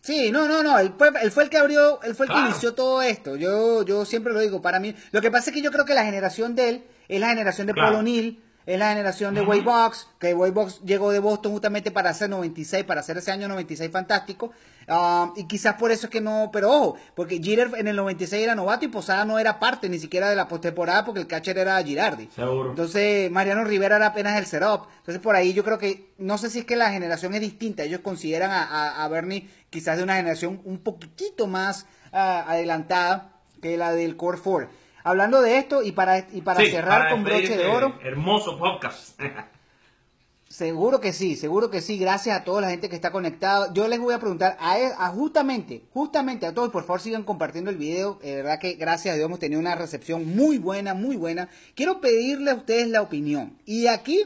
Sí, 0.00 0.30
no, 0.30 0.46
no, 0.46 0.62
no, 0.62 0.78
él 0.78 0.92
fue, 0.96 1.10
él 1.20 1.32
fue 1.32 1.44
el 1.44 1.50
que 1.50 1.58
abrió, 1.58 2.00
él 2.02 2.14
fue 2.14 2.26
el 2.26 2.32
que 2.32 2.38
inició 2.38 2.74
todo 2.74 3.02
esto. 3.02 3.34
Yo, 3.34 3.84
yo 3.84 4.04
siempre 4.04 4.32
lo 4.32 4.38
digo, 4.40 4.62
para 4.62 4.78
mí, 4.78 4.94
lo 5.10 5.20
que 5.20 5.32
pasa 5.32 5.50
es 5.50 5.54
que 5.54 5.62
yo 5.62 5.72
creo 5.72 5.84
que 5.84 5.94
la 5.94 6.04
generación 6.04 6.54
de 6.54 6.68
él 6.68 6.84
es 7.08 7.20
la 7.20 7.28
generación 7.30 7.66
de 7.66 7.72
Claro. 7.72 7.88
Paul 7.88 8.00
O'Neill, 8.00 8.40
es 8.66 8.78
la 8.78 8.88
generación 8.90 9.34
de 9.34 9.42
Wade 9.42 9.62
Box, 9.62 10.08
que 10.18 10.34
Wade 10.34 10.50
Box 10.52 10.80
llegó 10.84 11.12
de 11.12 11.20
Boston 11.20 11.52
justamente 11.52 11.90
para 11.92 12.10
hacer 12.10 12.28
96, 12.28 12.84
para 12.84 13.00
hacer 13.00 13.16
ese 13.16 13.30
año 13.30 13.46
96 13.46 13.90
fantástico. 13.92 14.50
Um, 14.88 15.32
y 15.36 15.44
quizás 15.48 15.74
por 15.74 15.90
eso 15.90 16.06
es 16.06 16.10
que 16.10 16.20
no, 16.20 16.50
pero 16.52 16.70
ojo, 16.70 16.96
porque 17.14 17.40
Jeter 17.42 17.70
en 17.76 17.88
el 17.88 17.96
96 17.96 18.42
era 18.42 18.54
novato 18.54 18.84
y 18.84 18.88
Posada 18.88 19.24
no 19.24 19.38
era 19.38 19.58
parte 19.58 19.88
ni 19.88 19.98
siquiera 19.98 20.28
de 20.30 20.36
la 20.36 20.46
postemporada 20.48 21.04
porque 21.04 21.20
el 21.20 21.26
catcher 21.26 21.58
era 21.58 21.82
Girardi. 21.82 22.28
Seguro. 22.34 22.70
Entonces, 22.70 23.30
Mariano 23.30 23.64
Rivera 23.64 23.96
era 23.96 24.06
apenas 24.06 24.38
el 24.38 24.46
setup. 24.46 24.86
Entonces, 24.98 25.20
por 25.22 25.34
ahí 25.36 25.52
yo 25.54 25.62
creo 25.64 25.78
que, 25.78 26.12
no 26.18 26.36
sé 26.38 26.50
si 26.50 26.60
es 26.60 26.64
que 26.64 26.76
la 26.76 26.90
generación 26.90 27.34
es 27.34 27.40
distinta. 27.40 27.82
Ellos 27.84 28.00
consideran 28.00 28.50
a, 28.50 28.62
a- 28.64 29.04
a 29.04 29.08
Bernie 29.08 29.48
quizás 29.70 29.96
de 29.96 30.02
una 30.04 30.16
generación 30.16 30.60
un 30.64 30.78
poquitito 30.78 31.46
más 31.46 31.86
ah, 32.12 32.44
adelantada 32.48 33.32
que 33.62 33.76
la 33.76 33.92
del 33.92 34.16
Core 34.16 34.38
4. 34.42 34.68
Hablando 35.06 35.40
de 35.40 35.58
esto, 35.58 35.84
y 35.84 35.92
para, 35.92 36.18
y 36.32 36.40
para 36.40 36.58
Sí, 36.58 36.70
cerrar 36.72 37.02
para 37.02 37.10
con 37.12 37.22
broche 37.22 37.56
de 37.56 37.64
oro, 37.64 37.96
Hermoso 38.02 38.58
podcast. 38.58 39.16
seguro 40.48 41.00
que 41.00 41.12
sí, 41.12 41.36
seguro 41.36 41.70
que 41.70 41.80
sí. 41.80 41.96
Gracias 41.96 42.36
a 42.36 42.42
toda 42.42 42.60
la 42.60 42.70
gente 42.70 42.88
que 42.88 42.96
está 42.96 43.12
conectada. 43.12 43.72
Yo 43.72 43.86
les 43.86 44.00
voy 44.00 44.14
a 44.14 44.18
preguntar 44.18 44.56
a, 44.58 44.74
a 44.74 45.08
justamente, 45.10 45.84
justamente 45.92 46.44
a 46.44 46.52
todos, 46.52 46.72
por 46.72 46.82
favor 46.82 47.00
sigan 47.00 47.22
compartiendo 47.22 47.70
el 47.70 47.76
video. 47.76 48.18
De 48.20 48.34
verdad 48.34 48.58
que 48.58 48.72
gracias 48.72 49.12
a 49.12 49.16
Dios 49.16 49.26
hemos 49.26 49.38
tenido 49.38 49.60
una 49.60 49.76
recepción 49.76 50.34
muy 50.34 50.58
buena, 50.58 50.92
muy 50.92 51.14
buena. 51.14 51.50
Quiero 51.76 52.00
pedirle 52.00 52.50
a 52.50 52.54
ustedes 52.54 52.88
la 52.88 53.00
opinión. 53.00 53.56
Y 53.64 53.86
aquí, 53.86 54.24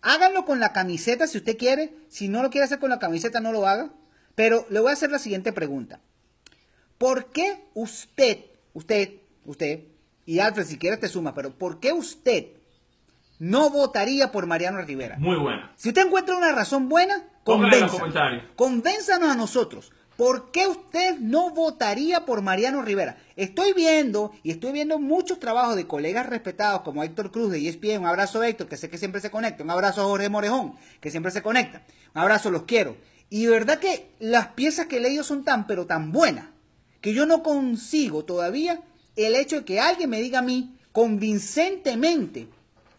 háganlo 0.00 0.46
con 0.46 0.60
la 0.60 0.72
camiseta 0.72 1.26
si 1.26 1.36
usted 1.36 1.58
quiere. 1.58 1.92
Si 2.08 2.28
no 2.28 2.42
lo 2.42 2.48
quiere 2.48 2.64
hacer 2.64 2.78
con 2.78 2.88
la 2.88 2.98
camiseta, 2.98 3.40
no 3.40 3.52
lo 3.52 3.66
haga. 3.66 3.90
Pero 4.34 4.64
le 4.70 4.80
voy 4.80 4.88
a 4.88 4.94
hacer 4.94 5.10
la 5.10 5.18
siguiente 5.18 5.52
pregunta. 5.52 6.00
¿Por 6.96 7.26
qué 7.26 7.66
usted, 7.74 8.38
usted, 8.72 9.10
usted, 9.44 9.91
y 10.26 10.38
Alfred 10.38 10.64
si 10.64 10.78
quiere 10.78 10.96
te 10.96 11.08
suma, 11.08 11.34
pero 11.34 11.52
¿por 11.52 11.80
qué 11.80 11.92
usted 11.92 12.46
no 13.38 13.70
votaría 13.70 14.30
por 14.30 14.46
Mariano 14.46 14.80
Rivera? 14.82 15.16
Muy 15.18 15.36
buena. 15.36 15.72
Si 15.76 15.88
usted 15.88 16.06
encuentra 16.06 16.36
una 16.36 16.52
razón 16.52 16.88
buena, 16.88 17.24
convénzanos. 17.44 19.30
a 19.30 19.34
nosotros. 19.34 19.92
¿Por 20.16 20.52
qué 20.52 20.66
usted 20.66 21.18
no 21.18 21.50
votaría 21.50 22.24
por 22.24 22.42
Mariano 22.42 22.82
Rivera? 22.82 23.16
Estoy 23.34 23.72
viendo 23.72 24.32
y 24.42 24.50
estoy 24.50 24.70
viendo 24.70 24.98
muchos 24.98 25.40
trabajos 25.40 25.74
de 25.74 25.86
colegas 25.86 26.26
respetados 26.26 26.82
como 26.82 27.02
Héctor 27.02 27.32
Cruz 27.32 27.50
de 27.50 27.66
ESPN. 27.66 28.00
Un 28.00 28.06
abrazo 28.06 28.40
a 28.40 28.48
Héctor, 28.48 28.68
que 28.68 28.76
sé 28.76 28.90
que 28.90 28.98
siempre 28.98 29.20
se 29.20 29.30
conecta. 29.30 29.64
Un 29.64 29.70
abrazo 29.70 30.02
a 30.02 30.04
Jorge 30.04 30.28
Morejón, 30.28 30.74
que 31.00 31.10
siempre 31.10 31.32
se 31.32 31.42
conecta. 31.42 31.82
Un 32.14 32.20
abrazo, 32.20 32.50
los 32.50 32.64
quiero. 32.64 32.96
Y 33.30 33.46
de 33.46 33.50
verdad 33.50 33.78
que 33.78 34.10
las 34.20 34.48
piezas 34.48 34.86
que 34.86 34.98
he 34.98 35.00
leído 35.00 35.24
son 35.24 35.42
tan, 35.42 35.66
pero 35.66 35.86
tan 35.86 36.12
buenas, 36.12 36.50
que 37.00 37.14
yo 37.14 37.24
no 37.24 37.42
consigo 37.42 38.24
todavía 38.24 38.82
el 39.16 39.34
hecho 39.34 39.56
de 39.56 39.64
que 39.64 39.80
alguien 39.80 40.10
me 40.10 40.20
diga 40.20 40.40
a 40.40 40.42
mí 40.42 40.76
convincentemente, 40.92 42.48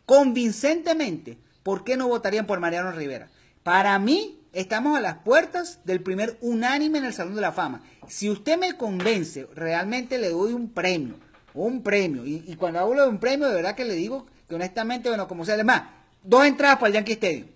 convincentemente, 0.05 1.37
¿por 1.63 1.83
qué 1.83 1.97
no 1.97 2.07
votarían 2.07 2.45
por 2.45 2.59
Mariano 2.59 2.91
Rivera? 2.91 3.29
Para 3.63 3.97
mí, 3.99 4.39
estamos 4.51 4.97
a 4.97 5.01
las 5.01 5.19
puertas 5.19 5.79
del 5.85 6.01
primer 6.01 6.37
unánime 6.41 6.99
en 6.99 7.05
el 7.05 7.13
Salón 7.13 7.35
de 7.35 7.41
la 7.41 7.51
Fama. 7.51 7.81
Si 8.07 8.29
usted 8.29 8.57
me 8.57 8.75
convence, 8.77 9.47
realmente 9.55 10.17
le 10.17 10.29
doy 10.29 10.53
un 10.53 10.69
premio, 10.69 11.15
un 11.53 11.81
premio. 11.81 12.25
Y, 12.25 12.43
y 12.47 12.55
cuando 12.55 12.79
hablo 12.79 13.03
de 13.03 13.09
un 13.09 13.19
premio, 13.19 13.47
de 13.47 13.55
verdad 13.55 13.75
que 13.75 13.85
le 13.85 13.95
digo 13.95 14.27
que 14.47 14.55
honestamente, 14.55 15.09
bueno, 15.09 15.27
como 15.27 15.45
sea, 15.45 15.55
además, 15.55 15.83
dos 16.23 16.45
entradas 16.45 16.77
para 16.77 16.87
el 16.87 16.93
Yankee 16.93 17.13
Stadium. 17.13 17.47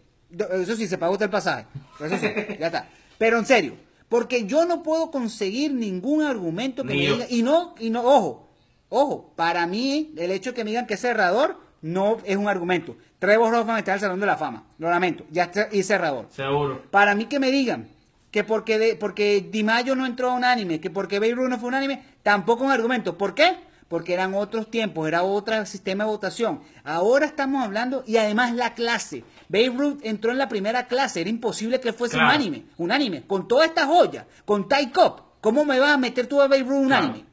Eso 0.61 0.75
sí, 0.75 0.87
se 0.87 0.97
pagó 0.97 1.13
usted 1.13 1.25
el 1.25 1.31
pasaje. 1.31 1.65
Eso 1.99 2.17
sí, 2.17 2.27
ya 2.59 2.67
está. 2.67 2.89
Pero 3.17 3.39
en 3.39 3.45
serio, 3.45 3.75
porque 4.09 4.45
yo 4.45 4.65
no 4.65 4.83
puedo 4.83 5.11
conseguir 5.11 5.73
ningún 5.73 6.23
argumento 6.23 6.83
que 6.83 6.93
me 6.93 7.01
diga, 7.01 7.25
y 7.29 7.43
no, 7.43 7.75
y 7.79 7.89
no, 7.89 8.03
ojo, 8.03 8.46
ojo, 8.89 9.33
para 9.35 9.65
mí 9.67 10.13
el 10.17 10.31
hecho 10.31 10.51
de 10.51 10.55
que 10.55 10.63
me 10.63 10.69
digan 10.71 10.87
que 10.87 10.95
es 10.95 11.01
cerrador 11.01 11.59
no 11.81 12.17
es 12.25 12.35
un 12.37 12.47
argumento. 12.47 12.95
Trevor 13.19 13.53
Hoffman 13.55 13.77
está 13.79 13.91
en 13.91 13.95
el 13.95 14.01
Salón 14.01 14.19
de 14.19 14.25
la 14.25 14.37
Fama, 14.37 14.63
lo 14.77 14.89
lamento, 14.89 15.25
ya 15.31 15.43
está, 15.45 15.67
y 15.71 15.83
cerrador. 15.83 16.27
Seguro. 16.29 16.83
Para 16.91 17.15
mí 17.15 17.25
que 17.25 17.39
me 17.39 17.51
digan 17.51 17.89
que 18.31 18.43
porque 18.43 18.77
de, 18.77 18.95
porque 18.95 19.47
Di 19.49 19.63
Mayo 19.63 19.95
no 19.95 20.05
entró 20.05 20.29
a 20.31 20.33
unánime, 20.35 20.79
que 20.79 20.89
porque 20.89 21.19
Babe 21.19 21.33
Ruth 21.33 21.49
no 21.49 21.57
fue 21.57 21.69
unánime, 21.69 22.03
tampoco 22.23 22.63
es 22.63 22.67
un 22.67 22.73
argumento. 22.73 23.17
¿Por 23.17 23.33
qué? 23.33 23.55
Porque 23.87 24.13
eran 24.13 24.33
otros 24.33 24.69
tiempos, 24.69 25.07
era 25.07 25.23
otro 25.23 25.65
sistema 25.65 26.03
de 26.03 26.09
votación. 26.09 26.59
Ahora 26.83 27.25
estamos 27.25 27.63
hablando, 27.63 28.03
y 28.05 28.17
además 28.17 28.53
la 28.53 28.73
clase. 28.73 29.23
Babe 29.49 29.73
Ruth 29.75 29.99
entró 30.03 30.31
en 30.31 30.37
la 30.37 30.49
primera 30.49 30.87
clase, 30.87 31.21
era 31.21 31.29
imposible 31.29 31.79
que 31.79 31.93
fuese 31.93 32.15
Claro. 32.17 32.29
unánime, 32.29 32.65
unánime. 32.77 33.23
Con 33.25 33.47
toda 33.47 33.65
esta 33.65 33.85
joya, 33.87 34.27
con 34.45 34.67
Ty 34.67 34.87
Cobb, 34.91 35.21
¿cómo 35.41 35.63
me 35.63 35.79
vas 35.79 35.91
a 35.91 35.97
meter 35.97 36.27
tú 36.27 36.41
a 36.41 36.47
Ruth 36.47 36.67
unánime? 36.69 37.13
Claro. 37.13 37.27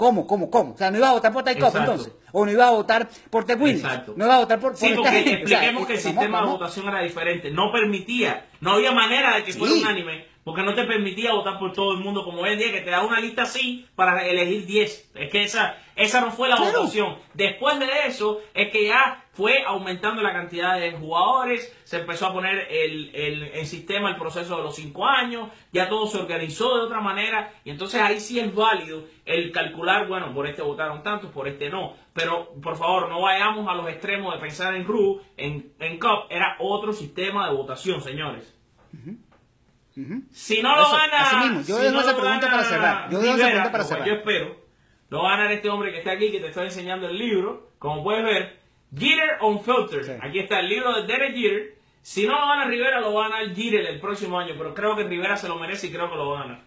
¿Cómo, 0.00 0.26
cómo, 0.26 0.48
cómo? 0.48 0.72
O 0.72 0.76
sea, 0.78 0.90
no 0.90 0.96
iba 0.96 1.10
a 1.10 1.12
votar 1.12 1.30
por 1.30 1.46
Exacto. 1.46 1.78
entonces. 1.78 2.12
O 2.32 2.46
no 2.46 2.50
iba 2.50 2.66
a 2.68 2.70
votar 2.70 3.06
por. 3.28 3.44
Exacto. 3.50 4.14
No 4.16 4.24
iba 4.24 4.36
a 4.36 4.38
votar 4.38 4.58
por, 4.58 4.70
por 4.72 4.78
Sí, 4.80 4.92
porque 4.96 5.10
gente. 5.10 5.44
O 5.44 5.48
sea, 5.48 5.58
expliquemos 5.58 5.86
que 5.86 5.92
el 5.92 5.98
vamos, 5.98 6.02
sistema 6.14 6.38
vamos. 6.38 6.52
de 6.54 6.58
votación 6.58 6.88
era 6.88 7.02
diferente. 7.02 7.50
No 7.50 7.70
permitía, 7.70 8.46
no 8.62 8.70
había 8.72 8.92
manera 8.92 9.36
de 9.36 9.44
que 9.44 9.52
fuera 9.52 9.74
Sí. 9.74 9.80
unánime, 9.82 10.24
porque 10.44 10.62
no 10.62 10.74
te 10.74 10.84
permitía 10.84 11.32
votar 11.32 11.58
por 11.58 11.72
todo 11.72 11.92
el 11.94 12.00
mundo 12.00 12.24
como 12.24 12.42
hoy 12.42 12.50
en 12.54 12.58
día, 12.58 12.72
que 12.72 12.80
te 12.80 12.90
da 12.90 13.02
una 13.04 13.20
lista 13.20 13.42
así 13.42 13.86
para 13.94 14.26
elegir 14.26 14.66
10. 14.66 15.12
Es 15.14 15.30
que 15.30 15.42
esa, 15.42 15.76
esa 15.96 16.20
no 16.22 16.30
fue 16.30 16.48
la 16.48 16.56
Claro. 16.56 16.78
votación. 16.80 17.16
Después 17.34 17.78
de 17.78 17.86
eso, 18.06 18.40
es 18.54 18.70
que 18.70 18.86
ya 18.86 19.24
fue 19.32 19.62
aumentando 19.66 20.22
la 20.22 20.32
cantidad 20.32 20.78
de 20.78 20.92
jugadores, 20.92 21.74
se 21.84 21.98
empezó 22.00 22.26
a 22.26 22.32
poner 22.32 22.66
el, 22.70 23.14
el, 23.14 23.42
en 23.54 23.66
sistema 23.66 24.10
el 24.10 24.16
proceso 24.16 24.56
de 24.56 24.62
los 24.64 24.74
5 24.74 25.06
años, 25.06 25.50
ya 25.72 25.88
todo 25.88 26.06
se 26.06 26.18
organizó 26.18 26.76
de 26.76 26.82
otra 26.84 27.00
manera, 27.00 27.52
y 27.64 27.70
entonces 27.70 28.00
ahí 28.00 28.18
sí 28.20 28.40
es 28.40 28.54
válido 28.54 29.04
el 29.24 29.52
calcular, 29.52 30.08
bueno, 30.08 30.34
por 30.34 30.46
este 30.46 30.62
votaron 30.62 31.02
tantos, 31.02 31.30
por 31.30 31.48
este 31.48 31.70
no. 31.70 31.94
Pero 32.12 32.52
por 32.62 32.76
favor, 32.76 33.08
no 33.08 33.20
vayamos 33.22 33.68
a 33.68 33.74
los 33.74 33.88
extremos 33.88 34.34
de 34.34 34.40
pensar 34.40 34.74
en 34.74 34.84
RU, 34.84 35.20
en, 35.36 35.72
en 35.78 35.98
CUP, 35.98 36.26
era 36.30 36.56
otro 36.58 36.92
sistema 36.92 37.48
de 37.48 37.54
votación, 37.54 38.00
señores. 38.02 38.56
Si 40.32 40.62
no 40.62 40.76
lo 40.76 40.82
Eso, 40.82 40.92
gana. 40.96 41.20
así 41.22 41.36
mismo. 41.36 41.60
Yo 41.62 41.76
si 41.76 41.82
dejo 41.82 41.94
no 41.94 42.00
esa 42.00 42.12
lo 42.12 42.20
pregunta 42.20 42.46
gana 42.46 42.56
para 42.56 42.68
cerrar. 42.68 43.10
Yo 43.10 43.20
dejo 43.20 43.34
esa 43.36 43.46
pregunta 43.46 43.72
para 43.72 43.84
cerrar. 43.84 44.06
Yo 44.08 44.14
espero. 44.14 44.56
Lo 45.08 45.22
va 45.22 45.34
a 45.34 45.36
ganar 45.36 45.52
este 45.52 45.68
hombre 45.68 45.90
que 45.92 45.98
está 45.98 46.12
aquí, 46.12 46.30
que 46.30 46.40
te 46.40 46.48
estoy 46.48 46.66
enseñando 46.66 47.08
el 47.08 47.18
libro. 47.18 47.70
Como 47.78 48.02
puedes 48.04 48.22
ver, 48.24 48.60
Jeter 48.96 49.38
Unfiltered. 49.42 50.04
Sí. 50.06 50.12
Aquí 50.22 50.38
está 50.38 50.60
el 50.60 50.68
libro 50.68 50.94
de 50.94 51.06
Derek 51.06 51.34
Jeter. 51.34 51.74
Si 52.02 52.26
no 52.26 52.38
lo 52.40 52.46
gana 52.46 52.64
Rivera, 52.66 53.00
lo 53.00 53.12
va 53.12 53.26
a 53.26 53.28
ganar 53.30 53.54
Jeter 53.54 53.86
el 53.86 54.00
próximo 54.00 54.38
año. 54.38 54.54
Pero 54.56 54.72
creo 54.74 54.96
que 54.96 55.04
Rivera 55.04 55.36
se 55.36 55.48
lo 55.48 55.56
merece 55.58 55.88
y 55.88 55.92
creo 55.92 56.08
que 56.08 56.16
lo 56.16 56.30
va 56.30 56.38
a 56.40 56.42
ganar. 56.44 56.60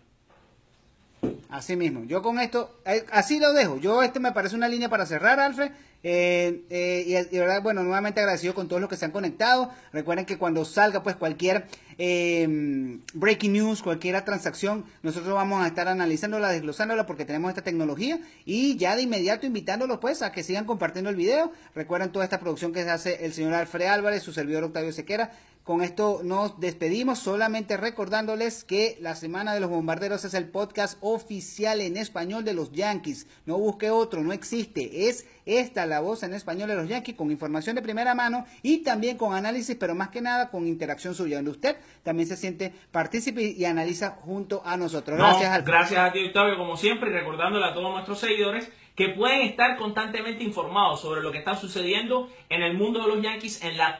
Así 1.49 1.75
mismo. 1.75 2.03
Yo 2.05 2.21
con 2.21 2.39
esto, 2.39 2.79
eh, 2.85 3.05
así 3.11 3.39
lo 3.39 3.53
dejo. 3.53 3.77
Yo, 3.79 4.03
este 4.03 4.19
me 4.19 4.31
parece 4.31 4.55
una 4.55 4.67
línea 4.67 4.89
para 4.89 5.05
cerrar, 5.05 5.39
Alfred. 5.39 5.71
Eh, 6.03 6.63
eh, 6.69 7.03
y, 7.07 7.13
de 7.13 7.39
verdad, 7.39 7.63
bueno, 7.63 7.81
nuevamente 7.81 8.19
agradecido 8.19 8.53
con 8.53 8.67
todos 8.67 8.81
los 8.81 8.89
que 8.89 8.97
se 8.97 9.05
han 9.05 9.11
conectado. 9.11 9.71
Recuerden 9.93 10.25
que 10.25 10.37
cuando 10.37 10.65
salga, 10.65 11.01
pues, 11.01 11.15
cualquier 11.15 11.65
eh, 11.97 12.99
breaking 13.13 13.53
news, 13.53 13.81
cualquier 13.81 14.21
transacción, 14.23 14.85
nosotros 15.01 15.33
vamos 15.33 15.63
a 15.63 15.67
estar 15.67 15.87
analizándola, 15.87 16.49
desglosándola, 16.49 17.05
porque 17.05 17.25
tenemos 17.25 17.49
esta 17.49 17.61
tecnología. 17.61 18.19
Y 18.45 18.75
ya 18.77 18.95
de 18.95 19.03
inmediato 19.03 19.45
invitándolos, 19.45 19.99
pues, 19.99 20.21
a 20.21 20.31
que 20.31 20.43
sigan 20.43 20.65
compartiendo 20.65 21.09
el 21.09 21.15
video. 21.15 21.53
Recuerden 21.73 22.11
toda 22.11 22.25
esta 22.25 22.39
producción 22.39 22.73
que 22.73 22.81
hace 22.81 23.25
el 23.25 23.33
señor 23.33 23.53
Alfred 23.53 23.87
Álvarez, 23.87 24.23
su 24.23 24.33
servidor 24.33 24.65
Octavio 24.65 24.91
Sequera. 24.91 25.31
Con 25.63 25.81
esto 25.81 26.19
nos 26.25 26.59
despedimos, 26.59 27.19
solamente 27.19 27.77
recordándoles 27.77 28.65
que 28.65 28.97
la 28.99 29.15
Semana 29.15 29.53
de 29.53 29.61
los 29.61 29.69
Bombarderos 29.69 30.25
es 30.25 30.33
el 30.33 30.49
podcast 30.49 30.97
oficial 30.99 31.79
en 31.79 31.95
español 31.95 32.43
de 32.43 32.53
los 32.53 32.73
Yankees. 32.73 33.29
No 33.45 33.57
busque 33.57 33.89
otro, 33.89 34.23
no 34.23 34.33
existe. 34.33 35.07
Es 35.07 35.25
esta 35.45 35.85
la 35.85 36.01
voz 36.01 36.23
en 36.23 36.33
español 36.33 36.67
de 36.67 36.75
los 36.75 36.89
Yankees 36.89 37.15
con 37.15 37.31
información 37.31 37.77
de 37.77 37.81
primera 37.81 38.13
mano 38.13 38.45
y 38.61 38.79
también 38.79 39.17
con 39.17 39.33
análisis, 39.33 39.77
pero 39.79 39.95
más 39.95 40.09
que 40.09 40.19
nada 40.19 40.49
con 40.49 40.67
interacción 40.67 41.15
suya, 41.15 41.37
donde 41.37 41.51
usted 41.51 41.77
también 42.03 42.27
se 42.27 42.35
siente 42.35 42.73
partícipe 42.91 43.41
y 43.41 43.63
analiza 43.63 44.17
junto 44.25 44.61
a 44.65 44.75
nosotros. 44.75 45.17
No, 45.17 45.23
Gracias, 45.23 45.49
Alfred. 45.49 45.73
Gracias 45.73 45.99
a 46.01 46.11
ti, 46.11 46.25
Octavio, 46.25 46.57
como 46.57 46.75
siempre, 46.75 47.09
y 47.09 47.13
recordándole 47.13 47.65
a 47.65 47.73
todos 47.73 47.89
nuestros 47.89 48.19
seguidores 48.19 48.69
que 48.95 49.09
pueden 49.09 49.41
estar 49.41 49.77
constantemente 49.77 50.43
informados 50.43 51.01
sobre 51.01 51.21
lo 51.21 51.31
que 51.31 51.39
está 51.39 51.55
sucediendo 51.55 52.29
en 52.49 52.61
el 52.61 52.75
mundo 52.75 53.01
de 53.01 53.07
los 53.07 53.23
Yankees 53.23 53.63
en 53.63 53.77
la 53.77 53.99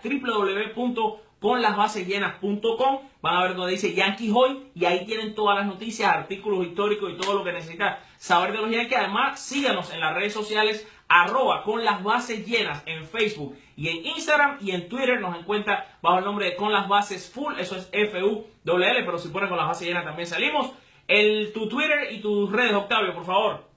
con 1.44 1.62
las 1.62 1.76
bases 1.76 2.08
llenas.com. 2.08 3.00
Van 3.22 3.36
a 3.36 3.44
ver 3.44 3.56
donde 3.56 3.74
dice 3.74 3.94
Yankees 3.94 4.32
hoy 4.34 4.68
y 4.74 4.86
ahí 4.86 5.06
tienen 5.06 5.36
todas 5.36 5.58
las 5.58 5.68
noticias, 5.68 6.10
artículos 6.10 6.66
históricos 6.66 7.12
y 7.12 7.18
todo 7.18 7.34
lo 7.40 7.44
que 7.44 7.52
necesitan 7.52 7.98
saber 8.18 8.54
de 8.54 8.60
los 8.62 8.72
Yankees. 8.72 8.98
Además, 8.98 9.40
síganos 9.42 9.92
en 9.94 10.00
las 10.00 10.14
redes 10.16 10.32
sociales 10.34 10.88
arroba 11.10 11.64
con 11.64 11.84
las 11.84 12.02
bases 12.02 12.48
llenas 12.48 12.82
en 12.86 13.06
Facebook 13.06 13.58
y 13.76 13.90
en 13.90 14.06
Instagram 14.06 14.58
y 14.62 14.72
en 14.72 14.88
Twitter 14.88 15.20
nos 15.20 15.38
encuentra 15.38 15.98
bajo 16.02 16.20
el 16.20 16.24
nombre 16.26 16.46
de 16.46 16.56
con 16.56 16.72
las 16.72 16.88
bases 16.88 17.30
full, 17.30 17.54
eso 17.60 17.76
es 17.76 17.90
F-U-L-L, 17.92 19.04
pero 19.04 19.18
si 19.20 19.28
ponen 19.28 19.50
con 19.50 19.58
las 19.58 19.68
bases 19.68 19.86
llenas 19.88 20.06
también 20.06 20.28
salimos. 20.28 20.72
El, 21.08 21.52
tu 21.54 21.68
Twitter 21.68 22.14
y 22.14 22.22
tus 22.22 22.50
redes, 22.52 22.74
Octavio, 22.74 23.14
por 23.14 23.26
favor. 23.26 23.68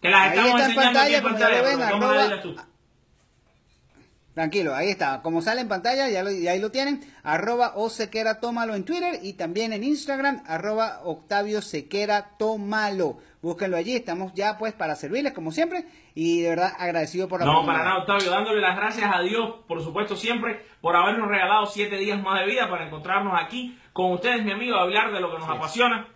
Que 0.00 0.08
las 0.08 0.22
Ahí 0.32 0.38
estamos 0.38 0.60
está 0.60 0.64
en 0.64 0.70
enseñando 0.70 1.00
aquí 1.00 1.12
pantalla, 1.12 1.16
en 1.18 1.22
como 1.22 1.38
ya 1.38 1.44
pantalla. 1.46 1.62
lo 1.62 1.68
ven, 1.68 1.78
pero 1.78 1.84
de 1.86 1.90
todas 1.90 2.02
arroba- 2.02 2.06
maneras, 2.24 2.42
dilas 2.44 2.64
tú. 2.64 2.70
Tranquilo, 4.34 4.74
ahí 4.74 4.88
está. 4.90 5.22
Como 5.22 5.42
sale 5.42 5.60
en 5.60 5.68
pantalla, 5.68 6.08
ya, 6.08 6.22
lo- 6.22 6.30
ya 6.30 6.52
ahí 6.52 6.60
lo 6.60 6.70
tienen. 6.70 7.00
Arroba 7.24 7.72
o 7.74 7.90
Sequera 7.90 8.38
Tómalo 8.40 8.74
en 8.74 8.84
Twitter 8.84 9.18
y 9.22 9.32
también 9.34 9.72
en 9.72 9.82
Instagram, 9.84 10.42
arroba 10.46 11.00
Octavio 11.04 11.60
Sequera 11.62 12.30
Tómalo. 12.38 13.18
Búsquenlo 13.42 13.76
allí, 13.76 13.96
estamos 13.96 14.32
ya 14.34 14.58
pues 14.58 14.72
para 14.74 14.94
servirles 14.96 15.32
como 15.32 15.50
siempre 15.50 15.86
y 16.14 16.42
de 16.42 16.50
verdad 16.50 16.72
agradecido 16.78 17.26
por 17.26 17.40
la 17.40 17.46
No, 17.46 17.64
para 17.64 17.78
nada, 17.82 17.98
Octavio, 17.98 18.30
dándole 18.30 18.60
las 18.60 18.76
gracias 18.76 19.10
a 19.14 19.20
Dios, 19.22 19.54
por 19.66 19.82
supuesto, 19.82 20.14
siempre, 20.14 20.64
por 20.82 20.94
habernos 20.94 21.26
regalado 21.28 21.64
siete 21.66 21.96
días 21.96 22.22
más 22.22 22.38
de 22.40 22.46
vida 22.46 22.68
para 22.68 22.86
encontrarnos 22.86 23.32
aquí 23.42 23.78
con 23.94 24.12
ustedes, 24.12 24.44
mi 24.44 24.52
amigo, 24.52 24.76
a 24.76 24.82
hablar 24.82 25.10
de 25.12 25.20
lo 25.20 25.30
que 25.32 25.38
nos 25.38 25.48
apasiona, 25.48 26.06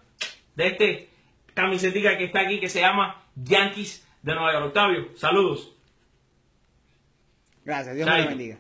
de 0.55 0.67
este 0.67 1.11
camisetica 1.55 2.17
que 2.19 2.25
está 2.27 2.41
aquí 2.41 2.61
que 2.61 2.69
se 2.69 2.81
llama 2.81 3.23
Yankees 3.37 4.07
de 4.23 4.35
Nueva 4.35 4.53
York. 4.53 4.67
Octavio, 4.67 5.09
saludos. 5.17 5.74
Gracias, 7.65 7.95
Dios 7.97 8.09
me 8.09 8.23
lo 8.23 8.29
bendiga. 8.29 8.59